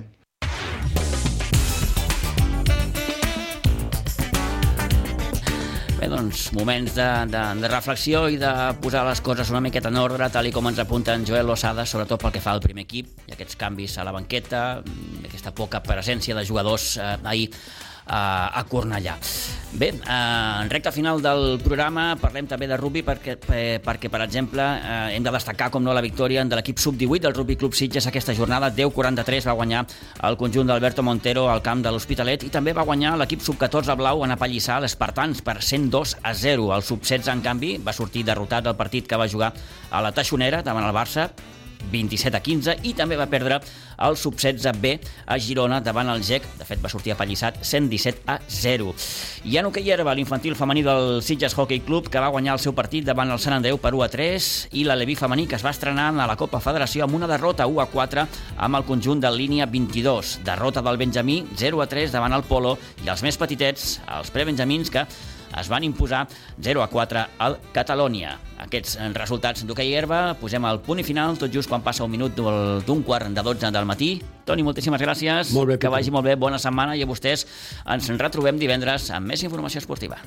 [6.23, 8.51] Doncs, moments de, de, de reflexió i de
[8.83, 11.87] posar les coses una miqueta en ordre, tal i com ens apunta en Joel Losada,
[11.89, 14.62] sobretot pel que fa al primer equip, i aquests canvis a la banqueta,
[15.27, 17.49] aquesta poca presència de jugadors eh, ahir
[18.07, 19.16] a, Cornellà.
[19.72, 24.20] Bé, eh, en recta final del programa parlem també de rugby perquè, eh, perquè per
[24.22, 27.74] exemple, eh, hem de destacar com no la victòria de l'equip sub-18 del Rugby Club
[27.74, 28.70] Sitges aquesta jornada.
[28.70, 29.86] 10-43 va guanyar
[30.22, 34.24] el conjunt d'Alberto Montero al camp de l'Hospitalet i també va guanyar l'equip sub-14 blau
[34.24, 36.74] en apallissar l'Espartans per 102 a 0.
[36.74, 39.53] El sub-16, en canvi, va sortir derrotat del partit que va jugar
[39.90, 41.30] a la Taixonera davant el Barça
[41.91, 43.61] 27 a 15 i també va perdre
[44.03, 44.95] el sub-16B
[45.26, 46.47] a Girona davant el GEC.
[46.59, 48.95] De fet, va sortir apallissat 117 a 0.
[49.49, 52.74] I en hoquei herba, l'infantil femení del Sitges Hockey Club, que va guanyar el seu
[52.74, 55.66] partit davant el Sant Andreu per 1 a 3, i la Levi femení, que es
[55.66, 58.26] va estrenar a la Copa Federació amb una derrota 1 a 4
[58.57, 60.39] amb el conjunt de línia 22.
[60.45, 64.91] Derrota del Benjamí 0 a 3 davant el Polo i els més petitets, els prebenjamins,
[64.91, 65.07] que
[65.61, 66.26] es van imposar
[66.62, 68.36] 0 a 4 al Catalònia.
[68.62, 72.38] Aquests resultats d'hoquei herba posem el punt i final tot just quan passa un minut
[72.38, 74.12] d'un quart de 12 del matí.
[74.46, 75.53] Toni, moltíssimes gràcies.
[75.55, 77.46] Molt bé, que vagi molt bé, bona setmana i a vostès
[77.84, 80.22] ens retrobem divendres amb més informació esportiva.